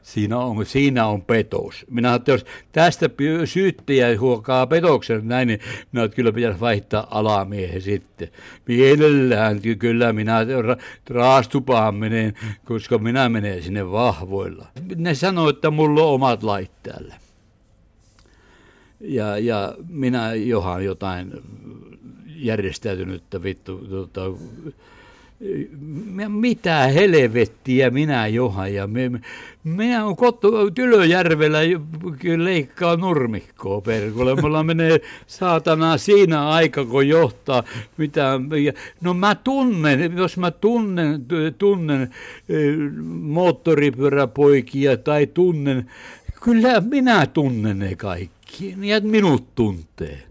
siinä 0.08 0.38
on, 0.38 0.66
siinä 0.66 1.08
on 1.08 1.22
petos. 1.22 1.86
Minä 1.90 2.14
että 2.14 2.32
jos 2.32 2.46
tästä 2.72 3.10
syyttäjä 3.46 4.20
huokaa 4.20 4.68
petoksen 4.68 5.28
näin, 5.28 5.48
niin 5.48 5.60
minä 5.92 6.08
kyllä 6.08 6.32
pitäisi 6.32 6.60
vaihtaa 6.60 7.08
alamiehen 7.12 7.82
sitten. 7.82 8.28
Mielellään 8.68 9.62
kyllä 9.80 10.14
minä 10.14 10.40
raastupaan 11.10 11.96
menen, 11.96 12.34
koska 12.66 12.98
minä 12.98 13.30
menen 13.30 13.64
sinne 13.64 13.92
vahvoilla. 13.92 14.68
Ne 14.96 15.16
sanoo, 15.16 15.50
että 15.50 15.72
mulla 15.72 16.04
on 16.04 16.14
omat 16.14 16.44
lait 16.44 16.72
täällä. 16.84 17.16
Ja, 19.00 19.38
ja 19.38 19.74
minä 19.90 20.34
johan 20.34 20.86
jotain 20.86 21.34
järjestäytynyttä 22.36 23.44
vittu 23.44 23.78
tota, 23.78 24.22
mitä 26.28 26.88
helvettiä 26.88 27.90
minä 27.90 28.28
johan 28.28 28.74
ja 28.74 28.88
me, 28.88 29.12
minä 29.64 30.06
on 30.06 30.16
kottu 30.16 30.72
Tylöjärvellä 30.72 31.58
leikkaa 32.38 32.96
nurmikkoa 32.96 33.82
perkulle. 33.82 34.36
Mulla 34.42 34.64
menee 34.64 35.02
saatana 35.28 35.98
siinä 35.98 36.50
aika, 36.50 36.86
kun 36.86 37.08
johtaa 37.08 37.64
mitä. 37.98 38.40
No 39.02 39.14
mä 39.14 39.36
tunnen, 39.36 40.18
jos 40.18 40.38
mä 40.38 40.52
tunnen, 40.52 41.26
tunnen 41.58 42.02
eh, 42.02 42.76
moottoripyöräpoikia 43.06 44.98
tai 44.98 45.28
tunnen, 45.28 45.90
kyllä 46.44 46.82
minä 46.82 47.26
tunnen 47.26 47.80
ne 47.80 47.96
kaikki 47.96 48.76
ja 48.82 49.02
minut 49.02 49.56
tuntee. 49.56 50.24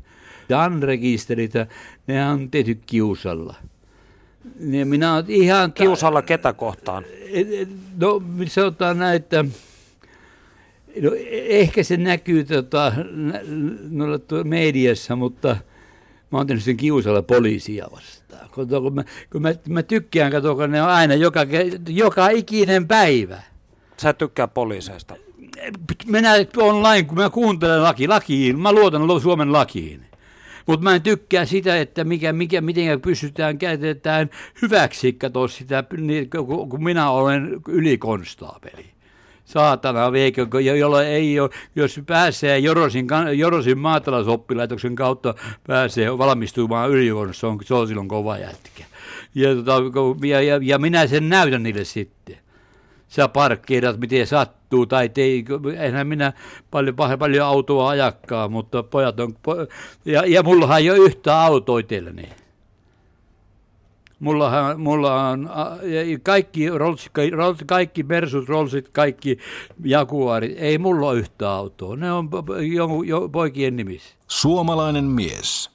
Dan 0.48 0.82
rekisteritä, 0.82 1.66
ne 2.06 2.28
on 2.28 2.50
tehty 2.50 2.78
kiusalla. 2.86 3.54
Niin 4.60 4.88
minä 4.88 5.14
olen 5.14 5.24
ihan... 5.28 5.72
Kiusalla 5.72 6.22
ketä 6.22 6.52
kohtaan? 6.52 7.04
No, 8.00 8.22
sanotaan 8.46 8.98
näin, 8.98 9.16
että 9.16 9.44
no, 11.02 11.10
ehkä 11.48 11.82
se 11.82 11.96
näkyy 11.96 12.44
tota, 12.44 12.92
no, 13.90 14.06
mediassa, 14.44 15.16
mutta 15.16 15.56
mä 16.30 16.38
oon 16.38 16.46
tehnyt 16.46 16.64
sen 16.64 16.76
kiusalla 16.76 17.22
poliisia 17.22 17.88
vastaan. 17.92 18.50
Kun, 18.50 18.68
kun, 18.68 18.94
mä, 18.94 19.04
kun 19.32 19.42
mä, 19.42 19.54
mä 19.68 19.82
tykkään, 19.82 20.32
katsoa, 20.32 20.54
kun 20.54 20.70
ne 20.70 20.82
on 20.82 20.88
aina 20.88 21.14
joka, 21.14 21.40
joka 21.88 22.28
ikinen 22.28 22.88
päivä. 22.88 23.42
Sä 23.96 24.12
tykkää 24.12 24.48
poliiseista? 24.48 25.16
Minä 26.06 26.32
online, 26.56 27.02
kun 27.02 27.18
mä 27.18 27.30
kuuntelen 27.30 27.82
laki, 27.82 28.08
lakiin, 28.08 28.58
mä 28.58 28.72
luotan 28.72 29.20
Suomen 29.20 29.52
lakiin. 29.52 30.05
Mutta 30.66 30.84
mä 30.84 30.94
en 30.94 31.02
tykkää 31.02 31.44
sitä, 31.44 31.80
että 31.80 32.04
mikä, 32.04 32.32
mikä, 32.32 32.60
miten 32.60 33.00
pystytään 33.00 33.58
käytetään 33.58 34.30
hyväksi, 34.62 35.12
katsoa 35.12 35.48
sitä, 35.48 35.84
niin, 35.96 36.30
kun 36.68 36.84
minä 36.84 37.10
olen 37.10 37.60
ylikonstaapeli 37.68 38.96
saatana 39.46 40.12
veikö, 40.12 40.46
jolla 40.78 41.02
ei 41.02 41.40
ole, 41.40 41.50
jos 41.76 42.00
pääsee 42.06 42.58
Jorosin, 42.58 43.06
Jorosin 43.34 43.78
maatalousoppilaitoksen 43.78 44.94
kautta 44.94 45.34
pääsee 45.66 46.18
valmistumaan 46.18 46.90
yliopistoon, 46.90 47.34
se 47.34 47.46
on, 47.46 47.58
se 47.64 47.74
on 47.74 47.88
silloin 47.88 48.08
kova 48.08 48.38
jätkä. 48.38 48.84
Ja, 49.34 49.54
tota, 49.54 50.26
ja, 50.26 50.40
ja, 50.42 50.58
ja, 50.62 50.78
minä 50.78 51.06
sen 51.06 51.28
näytän 51.28 51.62
niille 51.62 51.84
sitten 51.84 52.36
sä 53.08 53.28
parkkeerat 53.28 54.00
miten 54.00 54.26
sattuu, 54.26 54.86
tai 54.86 55.08
tei, 55.08 55.44
enhän 55.78 56.06
minä 56.06 56.32
paljon, 56.70 56.96
paljon 57.18 57.46
autoa 57.46 57.88
ajakkaa, 57.88 58.48
mutta 58.48 58.82
pojat 58.82 59.20
on, 59.20 59.34
ja, 60.04 60.22
ja 60.26 60.42
mullahan 60.42 60.78
ei 60.78 60.90
ole 60.90 60.98
yhtä 60.98 61.40
autoa 61.40 61.78
itselläni. 61.78 62.28
Mullahan, 64.20 64.80
mulla 64.80 65.28
on 65.28 65.50
kaikki, 66.22 66.70
rolls, 66.70 67.10
rolls, 67.32 67.58
kaikki 67.66 68.02
Mersut, 68.02 68.48
Rollsit, 68.48 68.88
kaikki 68.88 69.38
Jaguarit. 69.84 70.56
Ei 70.58 70.78
mulla 70.78 71.08
ole 71.08 71.18
yhtä 71.18 71.50
autoa. 71.50 71.96
Ne 71.96 72.12
on 72.12 72.28
jo, 72.74 72.88
jo, 73.04 73.28
poikien 73.28 73.76
nimissä. 73.76 74.14
Suomalainen 74.26 75.04
mies. 75.04 75.70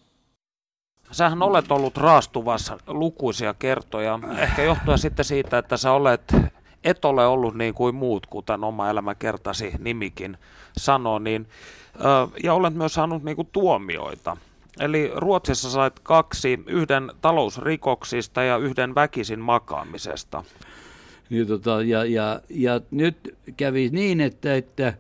Sähän 1.11 1.41
olet 1.41 1.71
ollut 1.71 1.97
raastuvassa 1.97 2.77
lukuisia 2.87 3.53
kertoja. 3.53 4.19
Ehkä 4.37 4.63
johtuen 4.63 4.97
sitten 4.97 5.25
siitä, 5.25 5.57
että 5.57 5.77
sä 5.77 5.91
olet, 5.91 6.33
et 6.83 7.05
ole 7.05 7.27
ollut 7.27 7.55
niin 7.55 7.73
kuin 7.73 7.95
muut, 7.95 8.25
kuten 8.25 8.63
oma 8.63 8.89
elämä 8.89 9.15
kertasi 9.15 9.71
nimikin 9.79 10.37
sanoo. 10.77 11.19
Niin, 11.19 11.47
ja 12.43 12.53
olet 12.53 12.73
myös 12.73 12.93
saanut 12.93 13.23
niin 13.23 13.35
kuin 13.35 13.49
tuomioita. 13.51 14.37
Eli 14.79 15.11
Ruotsissa 15.15 15.69
sait 15.69 15.99
kaksi, 15.99 16.59
yhden 16.67 17.11
talousrikoksista 17.21 18.43
ja 18.43 18.57
yhden 18.57 18.95
väkisin 18.95 19.39
makaamisesta. 19.39 20.43
Ja, 21.29 21.45
tota, 21.45 21.81
ja, 21.81 22.05
ja, 22.05 22.41
ja 22.49 22.81
nyt 22.91 23.37
kävi 23.57 23.89
niin, 23.89 24.21
että, 24.21 24.55
että 24.55 24.93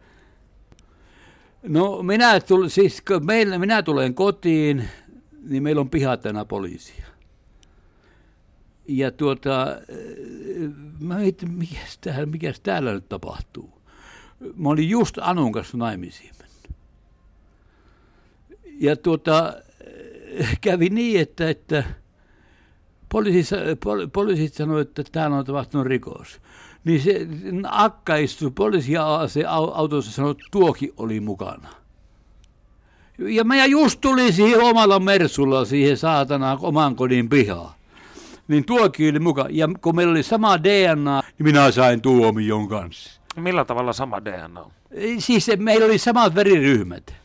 no 1.63 2.03
minä, 2.03 2.39
tull, 2.39 2.67
siis 2.67 3.03
meillä, 3.25 3.59
minä 3.59 3.83
tulen 3.83 4.13
kotiin, 4.13 4.89
niin 5.49 5.63
meillä 5.63 5.81
on 5.81 5.89
pihatena 5.89 6.45
poliisia. 6.45 7.10
Ja 8.97 9.11
tuota, 9.11 9.67
mä 10.99 11.15
mietin, 11.17 11.51
mikäs 11.51 11.97
täällä, 12.01 12.25
mikäs 12.25 12.59
täällä 12.59 12.93
nyt 12.93 13.09
tapahtuu. 13.09 13.81
Mä 14.55 14.69
olin 14.69 14.89
just 14.89 15.17
Anun 15.21 15.51
kanssa 15.51 15.77
naimisiin 15.77 16.31
ja 18.81 18.95
tuota, 18.95 19.53
kävi 20.61 20.89
niin, 20.89 21.21
että, 21.21 21.49
että 21.49 21.83
poliisit, 23.11 23.59
poli, 23.83 24.07
poliisit 24.07 24.53
sanoivat, 24.53 24.99
että 24.99 25.03
täällä 25.11 25.37
on 25.37 25.45
tapahtunut 25.45 25.87
rikos. 25.87 26.41
Niin 26.83 27.01
se 27.01 27.27
akka 27.69 28.15
istui 28.15 28.51
poliisiautossa 28.51 29.39
ja 29.39 29.51
sanoi, 30.01 30.31
että 30.31 30.43
tuoki 30.51 30.93
oli 30.97 31.19
mukana. 31.19 31.69
Ja 33.17 33.43
mä 33.43 33.65
just 33.65 34.01
tuli 34.01 34.31
siihen 34.31 34.61
omalla 34.61 34.99
Mersulla 34.99 35.65
siihen 35.65 35.97
saatana 35.97 36.57
oman 36.61 36.95
kodin 36.95 37.29
pihaan. 37.29 37.71
Niin 38.51 38.65
tuoki 38.65 39.09
oli 39.09 39.19
mukaan. 39.19 39.55
Ja 39.55 39.69
kun 39.81 39.95
meillä 39.95 40.11
oli 40.11 40.23
sama 40.23 40.63
DNA, 40.63 41.21
niin 41.37 41.45
minä 41.45 41.71
sain 41.71 42.01
tuomion 42.01 42.67
kanssa. 42.67 43.21
Millä 43.35 43.65
tavalla 43.65 43.93
sama 43.93 44.25
DNA? 44.25 44.65
Siis 45.17 45.49
meillä 45.57 45.85
oli 45.85 45.97
samat 45.97 46.35
veriryhmät. 46.35 47.15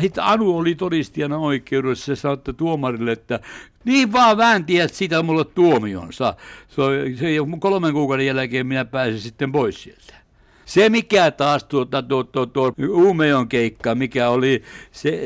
Sitten 0.00 0.24
Anu 0.24 0.56
oli 0.58 0.74
todistajana 0.74 1.38
oikeudessa 1.38 2.12
ja 2.12 2.16
sanoi 2.16 2.38
tuomarille, 2.56 3.12
että 3.12 3.40
niin 3.84 4.12
vaan 4.12 4.36
väänti, 4.36 4.80
että 4.80 4.96
sitä 4.96 5.22
mulle 5.22 5.44
tuomionsa. 5.44 6.34
Se, 6.68 7.16
se, 7.18 7.26
kolmen 7.58 7.92
kuukauden 7.92 8.26
jälkeen 8.26 8.66
minä 8.66 8.84
pääsin 8.84 9.20
sitten 9.20 9.52
pois 9.52 9.82
sieltä. 9.82 10.14
Se 10.64 10.88
mikä 10.88 11.30
taas 11.30 11.64
tuota, 11.64 12.02
tuo, 12.02 12.24
tuo, 12.24 12.46
tuo 12.46 12.72
Uumeon 12.90 13.48
keikka, 13.48 13.94
mikä 13.94 14.28
oli, 14.28 14.62
se, 14.92 15.20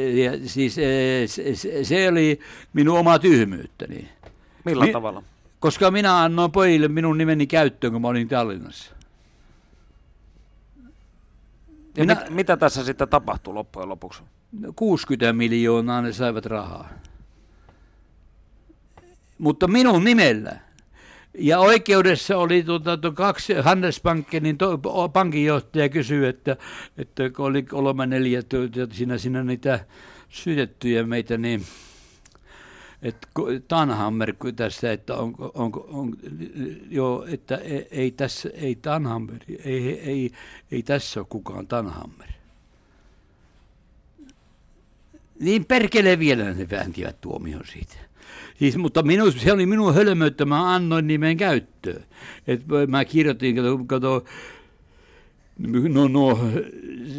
siis, 0.47 0.79
e, 0.79 1.27
se, 1.27 1.55
se, 1.55 1.85
se 1.85 2.09
oli 2.09 2.41
minun 2.73 2.99
oma 2.99 3.19
tyhmyyttäni. 3.19 4.09
Millä 4.65 4.85
Mi- 4.85 4.93
tavalla? 4.93 5.23
Koska 5.61 5.91
minä 5.91 6.23
annoin 6.23 6.53
pojille 6.53 6.89
minun 6.89 7.19
nimeni 7.19 7.47
käyttöön, 7.47 7.93
kun 7.93 8.03
mä 8.03 8.09
olin 8.09 8.29
Tallinnassa. 8.29 8.95
Ja 11.97 12.05
Minä, 12.05 12.15
mit, 12.15 12.31
mitä 12.31 12.57
tässä 12.57 12.85
sitten 12.85 13.09
tapahtui 13.09 13.55
loppujen 13.55 13.89
lopuksi? 13.89 14.23
60 14.77 15.33
miljoonaa 15.33 16.03
ne 16.03 16.13
saivat 16.13 16.47
rahaa. 16.47 16.89
Mutta 19.39 19.69
minun 19.69 20.05
nimellä. 20.05 20.57
Ja 21.39 21.59
oikeudessa 21.59 22.37
oli 22.37 22.63
tuota, 22.63 22.97
tuo 22.97 23.13
kaksi 23.13 23.55
Handelsbankenin 23.55 24.59
to, 24.59 24.79
pankinjohtaja 25.13 25.89
kysyi, 25.89 26.27
että, 26.27 26.57
että 26.99 27.23
oli 27.39 27.63
kolme 27.63 28.07
neljä 28.07 28.43
siinä, 28.93 29.19
siinä 29.19 29.45
niitä 29.45 29.85
syytettyjä 30.29 31.03
meitä, 31.03 31.39
niin 31.39 31.65
että 33.03 33.29
Tanhammer 33.69 34.35
tässä, 34.57 34.93
että 34.93 35.15
on, 35.17 35.35
on, 35.39 35.73
on, 35.89 36.17
joo, 36.91 37.25
että 37.29 37.57
ei, 37.57 37.89
ei 37.91 38.11
tässä, 38.11 38.51
ei 38.55 38.75
Tanhammer, 38.75 39.39
ei, 39.65 40.01
ei, 40.01 40.33
ei 40.73 40.83
tässä 40.83 41.21
ole 41.21 41.27
kukaan 41.31 41.67
Tanhammer. 41.67 42.29
Niin 45.41 45.65
perkele 45.65 46.19
vielä 46.19 46.45
ne 46.45 46.71
vääntivät 46.71 47.21
tuomion 47.21 47.65
siitä. 47.73 47.95
Siis, 48.59 48.77
mutta 48.77 49.03
minun, 49.03 49.33
se 49.33 49.53
oli 49.53 49.67
minun 49.67 49.95
hölmöyttä, 49.95 50.45
mä 50.45 50.75
annoin 50.75 51.07
nimen 51.07 51.37
käyttöön. 51.37 52.05
Et 52.47 52.63
mä 52.89 53.05
kirjoitin, 53.05 53.57
kato, 53.57 53.79
kato 53.87 54.25
No, 55.89 56.09
no, 56.09 56.39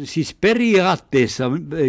siis 0.04 0.36
periaatteessa, 0.40 1.44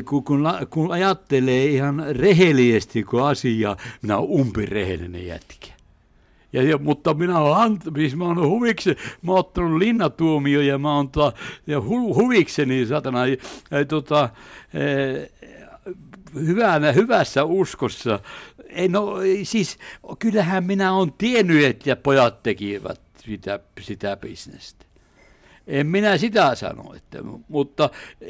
kun, 0.06 0.24
kun, 0.24 0.44
kun 0.70 0.92
ajattelee 0.92 1.66
ihan 1.66 2.04
rehellisesti 2.10 3.04
kuin 3.04 3.24
asia, 3.24 3.78
minä 4.02 4.18
olen 4.18 4.30
umpirehellinen 4.30 5.28
jätkä. 5.28 5.68
Ja, 6.54 6.64
ja, 6.64 6.78
mutta 6.78 7.14
minä 7.14 7.40
olen, 7.40 7.78
siis 7.96 8.16
mä 8.16 8.26
olen 8.26 8.50
huviksi, 8.50 8.90
mä 9.22 9.32
olen 9.32 9.40
ottanut 9.40 9.78
linnatuomio 9.80 10.62
ja 10.62 10.78
mä 10.78 10.98
olen 10.98 11.10
ta, 11.10 11.34
ja 11.68 11.82
hu, 11.82 12.16
huvikseni 12.16 12.86
satana, 12.86 13.26
ja, 13.26 13.38
ja, 13.72 13.86
tota, 13.86 14.30
e, 14.74 15.32
hyvänä, 16.36 16.92
hyvässä 16.92 17.44
uskossa. 17.44 18.20
Ei, 18.70 18.88
no 18.88 19.16
siis 19.44 19.78
kyllähän 20.20 20.64
minä 20.64 20.94
olen 20.94 21.14
tiennyt, 21.18 21.64
että 21.64 21.96
pojat 21.96 22.44
tekivät 22.44 23.02
sitä, 23.26 23.60
sitä 23.82 24.18
bisnestä. 24.18 24.91
En 25.68 25.88
minä 25.88 26.18
sitä 26.18 26.56
sano, 26.56 26.94
että, 26.96 27.20
mutta 27.48 27.90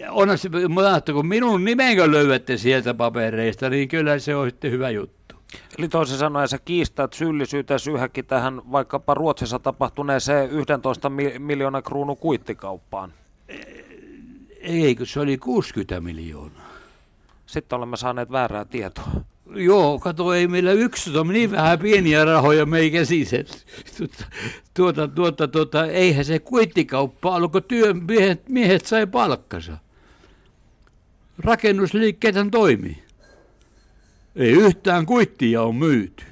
onhan 0.09 0.37
se, 0.37 0.49
että 0.97 1.13
kun 1.13 1.27
minun 1.27 1.65
nimenkö 1.65 2.11
löydätte 2.11 2.57
sieltä 2.57 2.93
papereista, 2.93 3.69
niin 3.69 3.87
kyllä 3.87 4.19
se 4.19 4.35
on 4.35 4.49
sitten 4.49 4.71
hyvä 4.71 4.89
juttu. 4.89 5.35
Eli 5.77 5.87
toisin 5.87 6.17
sanoen 6.17 6.47
sä 6.47 6.59
kiistät 6.65 7.13
syyllisyytesi 7.13 7.91
yhäkin 7.91 8.25
tähän 8.25 8.61
vaikkapa 8.71 9.13
Ruotsissa 9.13 9.59
tapahtuneeseen 9.59 10.49
11 10.49 11.11
miljoonaa 11.39 11.81
kruunu 11.81 12.15
kuittikauppaan. 12.15 13.13
Ei, 14.61 14.95
kun 14.95 15.07
se 15.07 15.19
oli 15.19 15.37
60 15.37 16.01
miljoonaa. 16.01 16.71
Sitten 17.45 17.77
olemme 17.77 17.97
saaneet 17.97 18.31
väärää 18.31 18.65
tietoa. 18.65 19.11
Joo, 19.55 19.99
kato, 19.99 20.33
ei 20.33 20.47
meillä 20.47 20.71
yksi 20.71 21.17
on 21.17 21.27
niin 21.27 21.51
vähän 21.51 21.79
pieniä 21.79 22.25
rahoja 22.25 22.65
meikä 22.65 23.05
siset. 23.05 23.65
Tuota, 24.73 25.07
tuota, 25.07 25.47
tuota, 25.47 25.85
eihän 25.85 26.25
se 26.25 26.39
kuittikauppa 26.39 27.35
ollut, 27.35 27.51
kun 27.51 27.63
työmiehet 27.63 28.49
miehet 28.49 28.85
sai 28.85 29.07
palkkansa. 29.07 29.77
Rakennusliikkeethän 31.37 32.51
toimii. 32.51 33.03
Ei 34.35 34.51
yhtään 34.51 35.05
kuittia 35.05 35.61
on 35.61 35.75
myyty. 35.75 36.23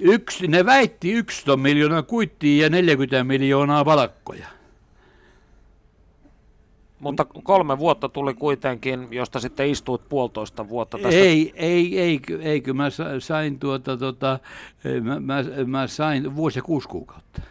Yksi, 0.00 0.48
ne 0.48 0.64
väitti 0.64 1.12
11 1.12 1.56
miljoonaa 1.56 2.02
kuittia 2.02 2.62
ja 2.62 2.70
40 2.70 3.24
miljoonaa 3.24 3.84
palkkoja. 3.84 4.55
Mutta 7.00 7.24
kolme 7.24 7.78
vuotta 7.78 8.08
tuli 8.08 8.34
kuitenkin, 8.34 9.08
josta 9.10 9.40
sitten 9.40 9.68
istuit 9.68 10.08
puolitoista 10.08 10.68
vuotta 10.68 10.98
tästä. 10.98 11.20
Ei, 11.20 11.52
ei, 11.56 12.00
ei, 12.00 12.20
ei 12.40 12.60
kyllä 12.60 12.76
mä 12.76 12.88
sain 13.18 13.58
tuota, 13.58 13.96
tuota, 13.96 14.38
mä, 15.02 15.20
mä, 15.20 15.44
mä 15.66 15.86
sain 15.86 16.36
vuosi 16.36 16.58
ja 16.58 16.62
kuusi 16.62 16.88
kuukautta. 16.88 17.42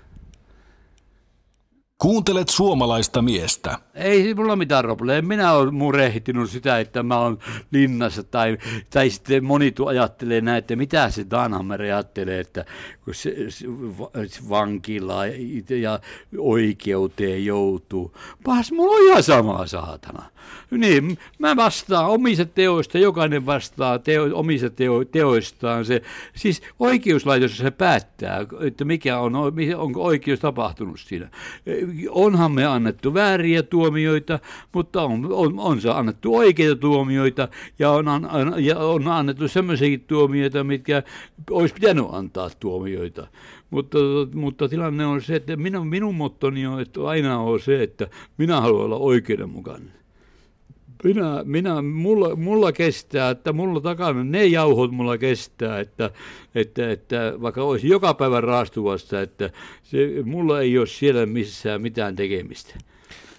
Kuuntelet 2.05 2.49
suomalaista 2.49 3.21
miestä. 3.21 3.77
Ei 3.95 4.33
mulla 4.33 4.55
mitään 4.55 4.85
probleemia. 4.85 5.27
Minä 5.27 5.53
olen 5.53 5.73
murehtinut 5.73 6.49
sitä, 6.49 6.79
että 6.79 7.03
mä 7.03 7.19
olen 7.19 7.37
linnassa 7.71 8.23
tai, 8.23 8.57
tai 8.89 9.09
sitten 9.09 9.45
moni 9.45 9.73
ajattelee 9.87 10.41
näin, 10.41 10.57
että 10.57 10.75
mitä 10.75 11.09
se 11.09 11.25
Danhammer 11.31 11.81
ajattelee, 11.81 12.39
että 12.39 12.65
kun 13.05 13.15
se, 13.15 13.35
se 14.27 14.49
vankila 14.49 15.25
ja 15.81 15.99
oikeuteen 16.37 17.45
joutuu. 17.45 18.17
Pahas 18.43 18.71
mulla 18.71 18.95
on 18.95 19.07
ihan 19.07 19.23
sama 19.23 19.67
saatana. 19.67 20.23
Niin, 20.71 21.17
mä 21.39 21.55
vastaan 21.55 22.09
omista 22.09 22.45
teoista, 22.45 22.97
jokainen 22.97 23.45
vastaa 23.45 23.99
teo, 23.99 24.29
omista 24.33 24.69
teo, 24.69 25.05
teoistaan. 25.05 25.85
Se, 25.85 26.01
siis 26.35 26.61
oikeuslaitos 26.79 27.57
se 27.57 27.71
päättää, 27.71 28.45
että 28.59 28.85
mikä 28.85 29.19
on, 29.19 29.35
onko 29.77 30.03
oikeus 30.03 30.39
tapahtunut 30.39 30.99
siinä 30.99 31.29
onhan 32.09 32.51
me 32.51 32.65
annettu 32.65 33.13
vääriä 33.13 33.63
tuomioita, 33.63 34.39
mutta 34.73 35.03
on, 35.03 35.33
on, 35.33 35.59
on 35.59 35.81
se 35.81 35.89
annettu 35.89 36.35
oikeita 36.35 36.75
tuomioita 36.75 37.47
ja 37.79 37.91
on, 37.91 38.07
an, 38.07 38.29
ja 38.57 38.79
on 38.79 39.07
annettu 39.07 39.47
sellaisia 39.47 39.97
tuomioita, 40.07 40.63
mitkä 40.63 41.03
olisi 41.51 41.73
pitänyt 41.73 42.05
antaa 42.11 42.49
tuomioita. 42.59 43.27
Mutta, 43.69 43.97
mutta 44.33 44.69
tilanne 44.69 45.05
on 45.05 45.21
se, 45.21 45.35
että 45.35 45.55
minun, 45.55 45.87
minun 45.87 46.15
mottoni 46.15 46.67
on 46.67 46.81
että 46.81 47.07
aina 47.07 47.39
on 47.39 47.59
se, 47.59 47.83
että 47.83 48.07
minä 48.37 48.61
haluan 48.61 48.85
olla 48.85 48.97
oikeudenmukainen. 48.97 50.04
Minä, 51.03 51.41
minä, 51.43 51.81
mulla, 51.81 52.35
mulla 52.35 52.71
kestää, 52.71 53.29
että 53.29 53.53
mulla 53.53 53.81
takana 53.81 54.23
ne 54.23 54.45
jauhot 54.45 54.91
mulla 54.91 55.17
kestää, 55.17 55.79
että, 55.79 56.11
että, 56.55 56.91
että 56.91 57.33
vaikka 57.41 57.63
olisi 57.63 57.87
joka 57.87 58.13
päivä 58.13 58.41
raastuvassa, 58.41 59.21
että 59.21 59.49
se, 59.83 59.97
mulla 60.23 60.61
ei 60.61 60.77
ole 60.77 60.87
siellä 60.87 61.25
missään 61.25 61.81
mitään 61.81 62.15
tekemistä. 62.15 62.75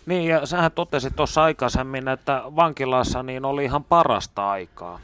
Niin, 0.07 0.25
ja 0.25 0.47
sähän 0.47 0.73
totesit 0.73 1.17
tuossa 1.17 1.43
aikaisemmin, 1.43 2.09
että 2.09 2.43
vankilassa 2.57 3.23
niin 3.23 3.45
oli 3.45 3.65
ihan 3.65 3.85
parasta 3.85 4.51
aikaa. 4.51 5.01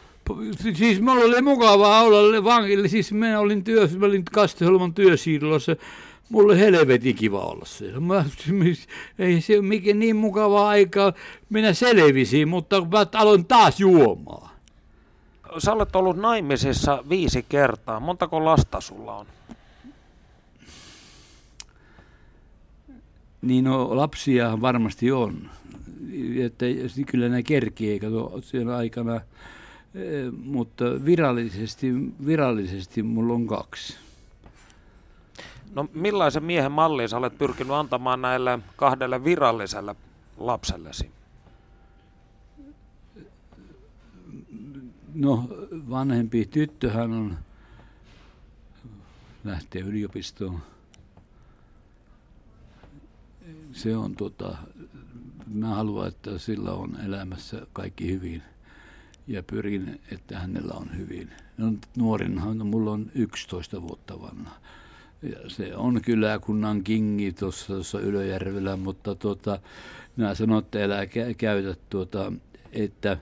Siis 0.75 1.01
mulla 1.01 1.25
oli 1.25 1.43
mukavaa 1.43 2.03
olla 2.03 2.45
vankilla, 2.45 2.89
siis 2.89 3.13
minä 3.13 3.41
olin 3.41 3.65
työssä, 3.65 3.99
mä 3.99 4.07
olin 4.07 4.25
Kasteholman 4.33 4.95
työsiirrossa, 4.95 5.77
mulle 6.33 6.59
helvetin 6.61 7.17
kiva 7.17 7.41
olla 7.41 7.65
siellä. 7.65 8.01
Mä, 8.01 8.25
ei 9.19 9.41
se 9.41 9.59
ole 9.59 9.67
mikään 9.67 9.99
niin 9.99 10.17
mukava 10.17 10.69
aika. 10.69 11.13
Minä 11.51 11.73
selvisin, 11.73 12.49
mutta 12.49 12.81
mä 12.81 13.07
aloin 13.15 13.45
taas 13.45 13.81
juomaan. 13.81 14.51
Sä 15.59 15.73
olet 15.73 15.97
ollut 15.97 16.17
naimisissa 16.17 17.05
viisi 17.09 17.45
kertaa. 17.49 18.01
Montako 18.01 18.45
lasta 18.45 18.81
sulla 18.81 19.17
on? 19.17 19.27
Niin 23.43 23.65
no, 23.65 23.97
lapsia 23.97 24.61
varmasti 24.61 25.13
on. 25.13 25.51
Että 26.45 26.67
kyllä 27.07 27.29
ne 27.29 27.43
kerkii 27.43 28.01
kato 28.01 28.41
siellä 28.41 28.77
aikana. 28.77 29.15
Eh, 29.15 30.33
mutta 30.45 30.85
virallisesti, 31.05 31.93
virallisesti 32.27 33.03
mulla 33.03 33.35
on 33.35 33.47
kaksi. 33.47 33.97
No 35.75 35.89
millaisen 35.95 36.45
miehen 36.45 36.73
mallin 36.73 37.09
sä 37.09 37.17
olet 37.17 37.39
pyrkinyt 37.39 37.73
antamaan 37.73 38.23
näille 38.23 38.59
kahdelle 38.77 39.25
viralliselle 39.25 39.97
lapsellesi? 40.37 41.11
No 45.15 45.49
vanhempi 45.91 46.47
tyttöhän 46.47 47.13
on, 47.13 47.39
lähtee 49.45 49.83
yliopistoon. 49.83 50.63
Se 53.73 53.97
on 53.97 54.17
tota, 54.17 54.57
mä 55.47 55.67
haluan, 55.67 56.09
että 56.09 56.39
sillä 56.39 56.71
on 56.71 56.99
elämässä 57.07 57.67
kaikki 57.73 58.13
hyvin 58.13 58.43
ja 59.27 59.43
pyrin, 59.43 60.01
että 60.13 60.39
hänellä 60.39 60.75
on 60.75 60.97
hyvin. 60.97 61.33
No, 61.59 61.73
nuorinhan, 61.97 62.67
mulla 62.67 62.91
on 62.91 63.11
11 63.15 63.83
vuotta 63.83 64.21
vanha. 64.21 64.57
Ja 65.23 65.51
se 65.51 65.77
on 65.77 66.01
kyläkunnan 66.03 66.85
kingi 66.85 67.33
tuossa 67.33 68.01
Ylöjärvellä, 68.01 68.77
mutta 68.77 69.15
tuota, 69.15 69.59
minä 70.17 70.35
sanon, 70.35 70.59
että 70.59 70.85
älä 70.85 71.07
käytä 71.37 71.77
tuota, 71.91 72.33
että 72.73 73.19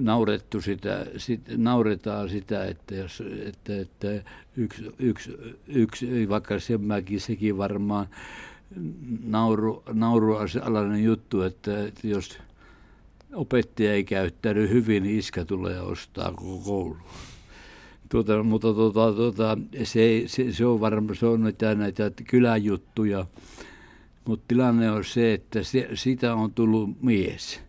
naurettu 0.00 0.60
sitä, 0.60 1.06
sit, 1.16 1.40
nauretaan 1.56 2.28
sitä, 2.28 2.64
että, 2.64 2.94
jos, 2.94 3.22
että, 3.46 3.80
että 3.80 4.08
yksi, 4.56 4.84
yksi, 4.98 5.38
yksi, 5.66 6.28
vaikka 6.28 6.60
se 6.60 6.78
mäkin 6.78 7.20
sekin 7.20 7.58
varmaan 7.58 8.06
nauru, 9.24 9.82
naurualainen 9.92 11.04
juttu, 11.04 11.42
että, 11.42 11.84
että 11.84 12.06
jos 12.06 12.38
opettaja 13.34 13.92
ei 13.92 14.04
käyttänyt 14.04 14.70
hyvin, 14.70 15.02
niin 15.02 15.18
iskä 15.18 15.44
tulee 15.44 15.80
ostaa 15.80 16.32
koko 16.32 16.58
koulu. 16.58 16.96
Tuota, 18.14 18.42
mutta 18.42 18.74
tuota, 18.74 19.12
tuota, 19.12 19.58
se, 19.84 20.22
se, 20.26 20.52
se, 20.52 20.66
on 20.66 20.80
varmaan 20.80 21.16
se 21.16 21.26
on 21.26 21.42
näitä, 21.42 21.74
näitä 21.74 22.10
kyläjuttuja, 22.28 23.26
mutta 24.24 24.44
tilanne 24.48 24.90
on 24.90 25.04
se, 25.04 25.34
että 25.34 25.62
se, 25.62 25.88
siitä 25.94 26.34
on 26.34 26.52
tullut 26.52 27.02
mies. 27.02 27.60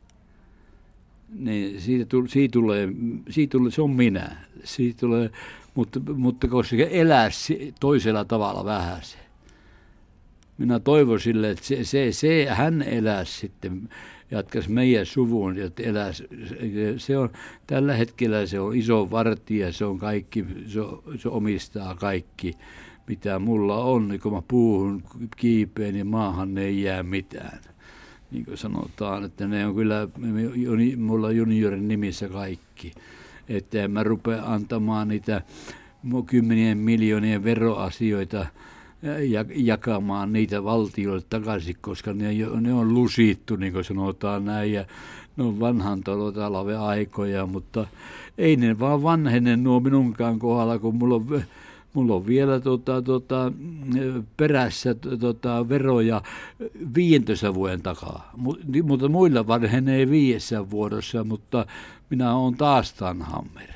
Niin 1.29 1.81
siitä, 1.81 2.05
tull, 2.05 2.27
siitä, 2.27 2.53
tulee, 2.53 2.89
siitä 3.29 3.51
tulee, 3.51 3.71
se 3.71 3.81
on 3.81 3.91
minä. 3.91 4.37
Siitä 4.63 4.99
tulee, 4.99 5.29
mutta, 5.75 5.99
mutta 6.15 6.47
koska 6.47 6.75
elää 6.75 7.29
toisella 7.79 8.25
tavalla 8.25 8.65
vähän 8.65 8.99
se. 9.01 9.17
Minä 10.57 10.79
toivoisin, 10.79 11.45
että 11.45 11.65
se, 11.65 11.83
se, 11.83 12.11
se, 12.11 12.47
hän 12.49 12.81
elää 12.81 13.25
sitten 13.25 13.89
jatkaisi 14.31 14.71
meidän 14.71 15.05
suvun, 15.05 15.59
että 15.59 15.83
eläisi. 15.83 16.27
Se 16.97 17.17
on, 17.17 17.29
tällä 17.67 17.93
hetkellä 17.93 18.45
se 18.45 18.59
on 18.59 18.75
iso 18.75 19.11
vartija, 19.11 19.73
se 19.73 19.85
on 19.85 19.99
kaikki, 19.99 20.45
se, 20.67 20.79
se 21.17 21.29
omistaa 21.29 21.95
kaikki, 21.95 22.53
mitä 23.07 23.39
mulla 23.39 23.83
on. 23.83 24.07
Niin 24.07 24.21
kun 24.21 24.33
mä 24.33 24.41
puuhun 24.47 25.03
kiipeen, 25.37 25.93
niin 25.93 26.07
maahan 26.07 26.57
ei 26.57 26.81
jää 26.81 27.03
mitään. 27.03 27.59
Niin 28.31 28.45
kuin 28.45 28.57
sanotaan, 28.57 29.23
että 29.23 29.47
ne 29.47 29.67
on 29.67 29.75
kyllä, 29.75 30.07
mulla 30.97 31.31
juniorin 31.31 31.87
nimissä 31.87 32.29
kaikki. 32.29 32.91
Että 33.49 33.83
en 33.83 33.91
mä 33.91 34.03
rupea 34.03 34.43
antamaan 34.45 35.07
niitä 35.07 35.41
kymmenien 36.25 36.77
miljoonien 36.77 37.43
veroasioita 37.43 38.45
jakamaan 39.55 40.33
niitä 40.33 40.63
valtioille 40.63 41.25
takaisin, 41.29 41.75
koska 41.81 42.13
ne, 42.13 42.33
ne 42.61 42.73
on 42.73 42.93
lusittu, 42.93 43.55
niin 43.55 43.73
kuin 43.73 43.83
sanotaan 43.83 44.45
näin, 44.45 44.73
ja 44.73 44.85
ne 45.37 45.43
on 45.43 45.59
vanhan 45.59 46.03
aikoja, 46.79 47.45
mutta 47.45 47.87
ei 48.37 48.55
ne 48.55 48.79
vaan 48.79 49.03
vanhene 49.03 49.57
nuo 49.57 49.79
minunkaan 49.79 50.39
kohdalla, 50.39 50.79
kun 50.79 50.95
mulla 50.95 51.15
on 51.15 51.43
mulla 51.95 52.15
on 52.15 52.27
vielä 52.27 52.59
tota, 52.59 53.01
tota, 53.01 53.51
perässä 54.37 54.95
tota, 55.19 55.69
veroja 55.69 56.21
15 56.95 57.53
vuoden 57.53 57.81
takaa, 57.81 58.31
mutta 58.83 59.09
muilla 59.09 59.47
vanhenee 59.47 60.09
viidessä 60.09 60.69
vuodossa, 60.69 61.23
mutta 61.23 61.65
minä 62.09 62.35
olen 62.35 62.55
taas 62.55 62.93
Tanhammer. 62.93 63.69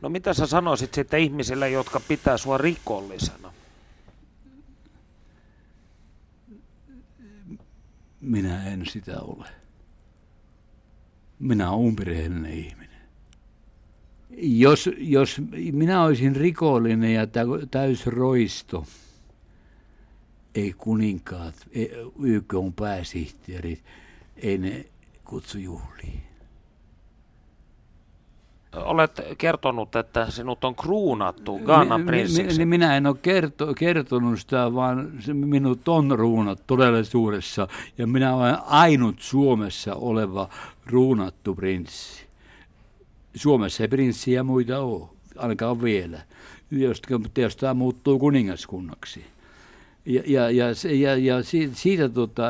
No 0.00 0.08
mitä 0.08 0.34
sä 0.34 0.46
sanoisit 0.46 0.94
sitten 0.94 1.20
ihmisille, 1.20 1.70
jotka 1.70 2.00
pitää 2.08 2.36
sua 2.36 2.58
rikollisena? 2.58 3.52
Minä 8.20 8.64
en 8.64 8.86
sitä 8.86 9.20
ole. 9.20 9.46
Minä 11.38 11.70
olen 11.70 11.86
umpirehellinen 11.86 12.52
ihminen. 12.52 12.88
Jos, 14.36 14.90
jos 14.98 15.40
minä 15.72 16.02
olisin 16.02 16.36
rikollinen 16.36 17.14
ja 17.14 17.26
täysroisto, 17.70 18.86
ei 20.54 20.72
kuninkaat, 20.78 21.54
ei, 21.72 21.90
YK 22.22 22.54
on 22.54 22.72
pääsihteerit, 22.72 23.84
ei 24.36 24.58
ne 24.58 24.86
kutsu 25.24 25.58
juhliin 25.58 26.27
olet 28.84 29.20
kertonut, 29.38 29.96
että 29.96 30.30
sinut 30.30 30.64
on 30.64 30.74
kruunattu 30.74 31.58
Ghana 31.58 32.00
prinsiksi. 32.06 32.58
Niin 32.58 32.68
minä 32.68 32.96
en 32.96 33.06
ole 33.06 33.16
kerto, 33.22 33.74
kertonut 33.74 34.40
sitä, 34.40 34.74
vaan 34.74 35.12
minut 35.32 35.88
on 35.88 36.18
ruunattu 36.18 36.64
todellisuudessa. 36.66 37.68
Ja 37.98 38.06
minä 38.06 38.34
olen 38.34 38.56
ainut 38.66 39.16
Suomessa 39.20 39.94
oleva 39.94 40.48
ruunattu 40.86 41.54
prinssi. 41.54 42.26
Suomessa 43.34 43.82
ei 43.82 43.88
prinssiä 43.88 44.42
muita 44.42 44.78
ole, 44.78 45.08
ainakaan 45.36 45.82
vielä, 45.82 46.20
jos, 46.70 47.02
jos 47.38 47.56
tämä 47.56 47.74
muuttuu 47.74 48.18
kuningaskunnaksi. 48.18 49.24
Ja, 50.08 50.22
ja, 50.26 50.50
ja, 50.50 50.66
ja, 51.00 51.16
ja 51.16 51.42
siitä, 51.42 51.74
siitä 51.76 52.08
tota, 52.08 52.42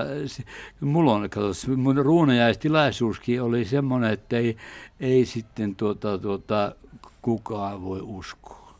mulla 0.81 1.13
on, 1.13 1.31
katos, 1.31 1.69
mun 1.69 1.97
ruunajaistilaisuuskin 1.97 3.43
oli 3.43 3.65
semmoinen, 3.65 4.13
että 4.13 4.37
ei, 4.37 4.57
ei 5.01 5.25
sitten 5.25 5.75
tuota, 5.75 6.19
tuota, 6.19 6.75
kukaan 7.23 7.83
voi 7.83 8.01
uskoa. 8.03 8.75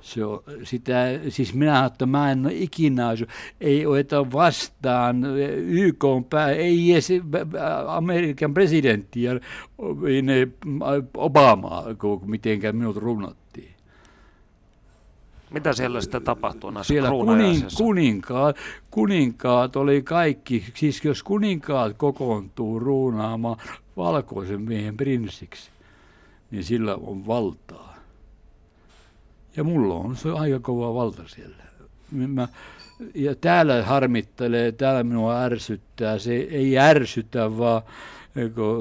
Se 0.00 0.24
on, 0.24 0.42
sitä, 0.62 0.94
siis 1.28 1.54
minä 1.54 1.84
että 1.84 2.06
mä 2.06 2.32
en 2.32 2.46
ole 2.46 2.54
ikinä, 2.54 3.08
ei 3.60 3.86
ota 3.86 4.32
vastaan 4.32 5.24
YK 5.56 6.04
on 6.04 6.24
pää, 6.24 6.50
ei 6.50 6.92
edes 6.92 7.08
Amerikan 7.86 8.54
presidentti 8.54 9.22
ja 9.22 9.40
Obama, 11.14 11.84
mitenkään 12.26 12.76
minut 12.76 12.96
runnattiin. 12.96 13.39
Mitä 15.50 15.72
siellä 15.72 16.00
sitten 16.00 16.22
tapahtuu 16.22 16.70
näissä 16.70 16.92
Siellä 16.92 17.10
kunin, 17.10 17.66
kuninkaat, 17.76 18.56
kuninkaat 18.90 19.76
oli 19.76 20.02
kaikki, 20.02 20.64
siis 20.74 21.04
jos 21.04 21.22
kuninkaat 21.22 21.96
kokoontuu 21.96 22.78
ruunaamaan 22.78 23.56
valkoisen 23.96 24.60
miehen 24.60 24.96
prinssiksi, 24.96 25.70
niin 26.50 26.64
sillä 26.64 26.94
on 26.94 27.26
valtaa. 27.26 27.96
Ja 29.56 29.64
mulla 29.64 29.94
on 29.94 30.16
se 30.16 30.30
aika 30.30 30.60
kova 30.60 30.94
valta 30.94 31.22
siellä. 31.26 31.56
Mä, 32.12 32.48
ja 33.14 33.34
täällä 33.34 33.82
harmittelee, 33.82 34.72
täällä 34.72 35.04
minua 35.04 35.42
ärsyttää, 35.42 36.18
se 36.18 36.34
ei 36.34 36.78
ärsytä, 36.78 37.58
vaan 37.58 37.82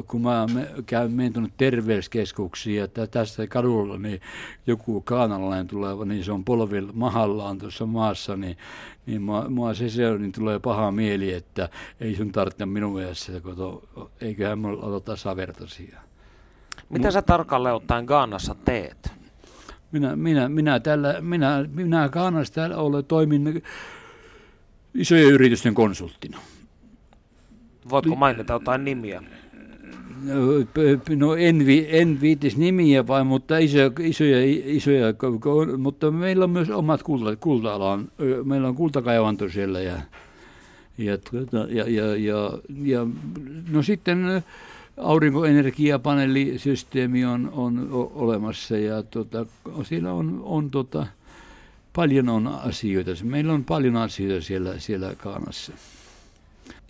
kun, 0.07 0.21
mä 0.21 0.45
käyn 0.85 1.11
mennyt 1.11 1.53
terveyskeskuksiin 1.57 2.77
ja 2.77 3.07
tästä 3.07 3.47
kadulla, 3.47 3.97
niin 3.97 4.21
joku 4.67 5.01
kaanalainen 5.01 5.67
tulee, 5.67 6.05
niin 6.05 6.23
se 6.23 6.31
on 6.31 6.45
polvilla 6.45 6.91
mahallaan 6.93 7.57
tuossa 7.57 7.85
maassa, 7.85 8.37
niin, 8.37 8.57
niin 9.05 9.21
mua, 9.21 9.49
mua 9.49 9.73
se, 9.73 9.89
se 9.89 10.17
niin 10.17 10.31
tulee 10.31 10.59
paha 10.59 10.91
mieli, 10.91 11.33
että 11.33 11.69
ei 11.99 12.15
sun 12.15 12.31
tarvitse 12.31 12.65
minun 12.65 12.93
mielestä, 12.93 13.31
kun 13.41 13.81
eiköhän 14.21 14.59
mulla 14.59 14.85
ole 14.85 15.01
tasavertaisia. 15.01 15.99
Mitä 16.89 17.11
sä 17.11 17.21
tarkalleen 17.21 17.75
ottaen 17.75 18.05
Gaanassa 18.05 18.55
teet? 18.65 19.11
Minä, 19.91 20.15
minä, 20.15 20.49
minä, 20.49 20.79
tällä, 20.79 21.21
minä, 21.21 21.65
minä 21.73 22.09
Gaanassa 22.09 22.53
täällä 22.53 22.77
olen 22.77 23.05
toimin 23.05 23.63
isojen 24.93 25.29
yritysten 25.29 25.73
konsulttina. 25.73 26.37
Voitko 27.89 28.15
mainita 28.15 28.53
jotain 28.53 28.85
nimiä? 28.85 29.23
No 31.17 31.35
en, 31.35 31.65
vi, 31.65 31.87
en 31.89 32.21
viitis 32.21 32.57
nimiä 32.57 33.07
vain, 33.07 33.27
mutta 33.27 33.57
isoja, 33.57 33.91
isoja, 33.99 34.37
isoja, 34.65 35.13
mutta 35.77 36.11
meillä 36.11 36.43
on 36.43 36.49
myös 36.49 36.69
omat 36.69 37.03
kulta, 37.03 37.35
kulta-alan, 37.35 38.11
meillä 38.43 38.67
on 38.67 38.75
kultakaivanto 38.75 39.49
siellä 39.49 39.79
ja, 39.79 39.97
ja, 40.97 41.17
tuota, 41.17 41.57
ja, 41.57 41.89
ja, 41.89 42.15
ja, 42.15 42.51
ja 42.83 43.07
no 43.71 43.83
sitten 43.83 44.43
aurinkoenergiapaneelisysteemi 44.97 47.25
on, 47.25 47.49
on 47.53 47.87
olemassa 48.15 48.77
ja 48.77 49.03
tota, 49.03 49.45
siellä 49.83 50.13
on, 50.13 50.41
on 50.43 50.71
tota, 50.71 51.07
paljon 51.95 52.29
on 52.29 52.47
asioita. 52.47 53.11
Meillä 53.23 53.53
on 53.53 53.63
paljon 53.63 53.95
asioita 53.95 54.45
siellä, 54.45 54.79
siellä 54.79 55.15
Kaanassa. 55.17 55.73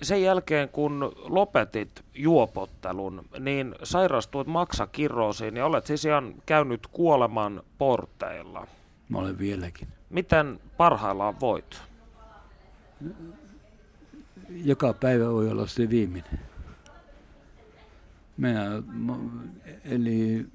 Sen 0.01 0.23
jälkeen, 0.23 0.69
kun 0.69 1.11
lopetit 1.15 2.05
juopottelun, 2.13 3.25
niin 3.39 3.75
sairastuit 3.83 4.47
maksakirroosiin 4.47 5.55
ja 5.55 5.65
olet 5.65 5.85
siis 5.85 6.05
ihan 6.05 6.33
käynyt 6.45 6.87
kuoleman 6.87 7.63
porteilla. 7.77 8.67
Mä 9.09 9.17
olen 9.17 9.39
vieläkin. 9.39 9.87
Miten 10.09 10.59
parhaillaan 10.77 11.39
voit? 11.39 11.81
Joka 14.49 14.93
päivä 14.93 15.29
voi 15.29 15.49
olla 15.49 15.67
se 15.67 15.89
viimeinen. 15.89 16.39
Minä, 18.37 18.65
eli 19.85 20.45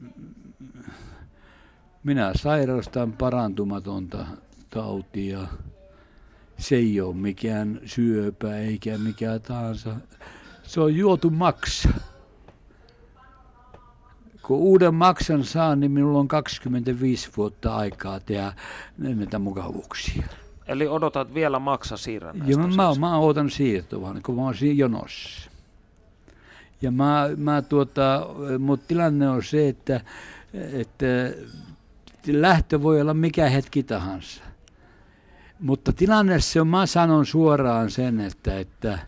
minä 2.04 2.32
sairastan 2.34 3.12
parantumatonta 3.12 4.26
tautia. 4.70 5.40
Se 6.58 6.76
ei 6.76 7.00
ole 7.00 7.14
mikään 7.14 7.80
syöpä 7.84 8.58
eikä 8.58 8.98
mikään 8.98 9.40
tahansa. 9.40 9.96
Se 10.62 10.80
on 10.80 10.96
juotu 10.96 11.30
maksa. 11.30 11.88
Kun 14.42 14.58
uuden 14.58 14.94
maksan 14.94 15.44
saan, 15.44 15.80
niin 15.80 15.90
minulla 15.90 16.18
on 16.18 16.28
25 16.28 17.30
vuotta 17.36 17.76
aikaa 17.76 18.20
tehdä 18.20 18.52
näitä 18.98 19.38
mukavuuksia. 19.38 20.22
Eli 20.66 20.88
odotat 20.88 21.34
vielä 21.34 21.58
maksa 21.58 21.96
siirrännästä? 21.96 22.50
Joo, 22.50 22.68
mä, 22.68 22.94
mä 22.98 23.18
odotan 23.18 23.50
siirtovan, 23.50 24.22
kun 24.22 24.36
mä 24.36 24.42
oon 24.42 24.54
siinä 24.54 24.74
jonossa. 24.74 25.50
Ja 26.82 26.90
mä, 26.90 27.30
mä 27.36 27.62
tuota, 27.62 28.26
mutta 28.58 28.86
tilanne 28.88 29.28
on 29.28 29.42
se, 29.42 29.68
että, 29.68 30.00
että 30.54 31.06
lähtö 32.26 32.82
voi 32.82 33.00
olla 33.00 33.14
mikä 33.14 33.48
hetki 33.48 33.82
tahansa. 33.82 34.42
Mutta 35.64 35.92
tilanne 35.92 36.40
se 36.40 36.60
on, 36.60 36.68
mä 36.68 36.86
sanon 36.86 37.26
suoraan 37.26 37.90
sen, 37.90 38.20
että, 38.20 38.58
että 38.58 38.98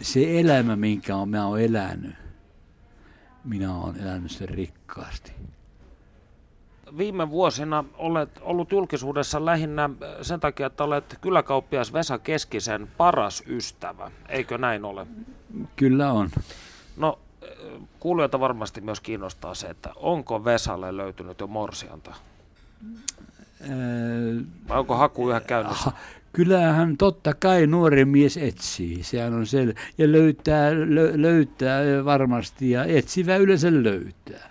se 0.00 0.40
elämä, 0.40 0.76
minkä 0.76 1.16
on, 1.16 1.28
mä 1.28 1.46
oon 1.46 1.60
elänyt, 1.60 2.14
minä 3.44 3.74
olen 3.74 4.00
elänyt 4.00 4.30
sen 4.30 4.48
rikkaasti. 4.48 5.32
Viime 6.98 7.30
vuosina 7.30 7.84
olet 7.98 8.30
ollut 8.40 8.72
julkisuudessa 8.72 9.44
lähinnä 9.44 9.90
sen 10.22 10.40
takia, 10.40 10.66
että 10.66 10.84
olet 10.84 11.18
kyläkauppias 11.20 11.92
Vesa 11.92 12.18
Keskisen 12.18 12.88
paras 12.96 13.42
ystävä. 13.46 14.10
Eikö 14.28 14.58
näin 14.58 14.84
ole? 14.84 15.06
Kyllä 15.76 16.12
on. 16.12 16.30
No 16.96 17.18
kuulijoita 18.00 18.40
varmasti 18.40 18.80
myös 18.80 19.00
kiinnostaa 19.00 19.54
se, 19.54 19.66
että 19.66 19.90
onko 19.96 20.44
Vesalle 20.44 20.96
löytynyt 20.96 21.40
jo 21.40 21.46
morsianta? 21.46 22.14
Vai 24.68 24.78
onko 24.78 24.96
haku 24.96 25.30
yhä 25.30 25.40
käynnissä? 25.40 25.92
Kyllähän 26.32 26.96
totta 26.96 27.34
kai 27.34 27.66
nuori 27.66 28.04
mies 28.04 28.36
etsii, 28.36 29.02
sehän 29.02 29.34
on 29.34 29.42
sel- 29.42 29.74
ja 29.98 30.12
löytää, 30.12 30.70
lö- 30.72 31.12
löytää 31.22 32.04
varmasti 32.04 32.70
ja 32.70 32.84
etsivä 32.84 33.36
yleensä 33.36 33.68
löytää. 33.82 34.50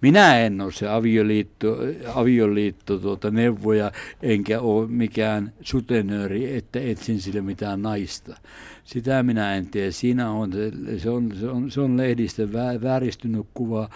Minä 0.00 0.38
en 0.38 0.60
ole 0.60 0.72
se 0.72 0.88
avioliitto, 0.88 1.78
avioliitto 2.14 2.98
tuota 2.98 3.30
neuvoja, 3.30 3.92
enkä 4.22 4.60
ole 4.60 4.88
mikään 4.88 5.52
sutenööri, 5.60 6.56
että 6.56 6.80
etsin 6.80 7.20
sille 7.20 7.40
mitään 7.40 7.82
naista. 7.82 8.36
Sitä 8.84 9.22
minä 9.22 9.54
en 9.54 9.66
tee. 9.66 9.92
Siinä 9.92 10.30
on, 10.30 10.52
se 10.98 11.10
on, 11.10 11.32
se 11.40 11.48
on, 11.48 11.70
se 11.70 11.80
on 11.80 11.96
lehdistä 11.96 12.42
vääristynyt 12.82 13.46
kuva, 13.54 13.90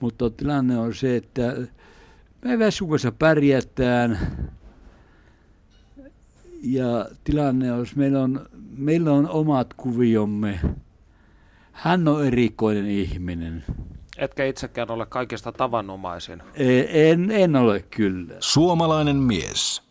mutta 0.00 0.30
tilanne 0.30 0.78
on 0.78 0.94
se, 0.94 1.16
että 1.16 1.56
me 2.46 2.58
Vesukassa 2.58 3.12
pärjätään 3.12 4.18
ja 6.62 7.06
tilanne 7.24 7.72
on, 7.72 7.86
meillä 7.96 8.22
on, 8.22 8.46
meillä 8.76 9.12
on 9.12 9.28
omat 9.28 9.74
kuviomme. 9.74 10.60
Hän 11.72 12.08
on 12.08 12.26
erikoinen 12.26 12.86
ihminen. 12.86 13.64
Etkä 14.18 14.44
itsekään 14.44 14.90
ole 14.90 15.06
kaikista 15.06 15.52
tavanomaisin. 15.52 16.42
En, 16.88 17.30
en 17.30 17.56
ole 17.56 17.84
kyllä. 17.90 18.34
Suomalainen 18.40 19.16
mies. 19.16 19.85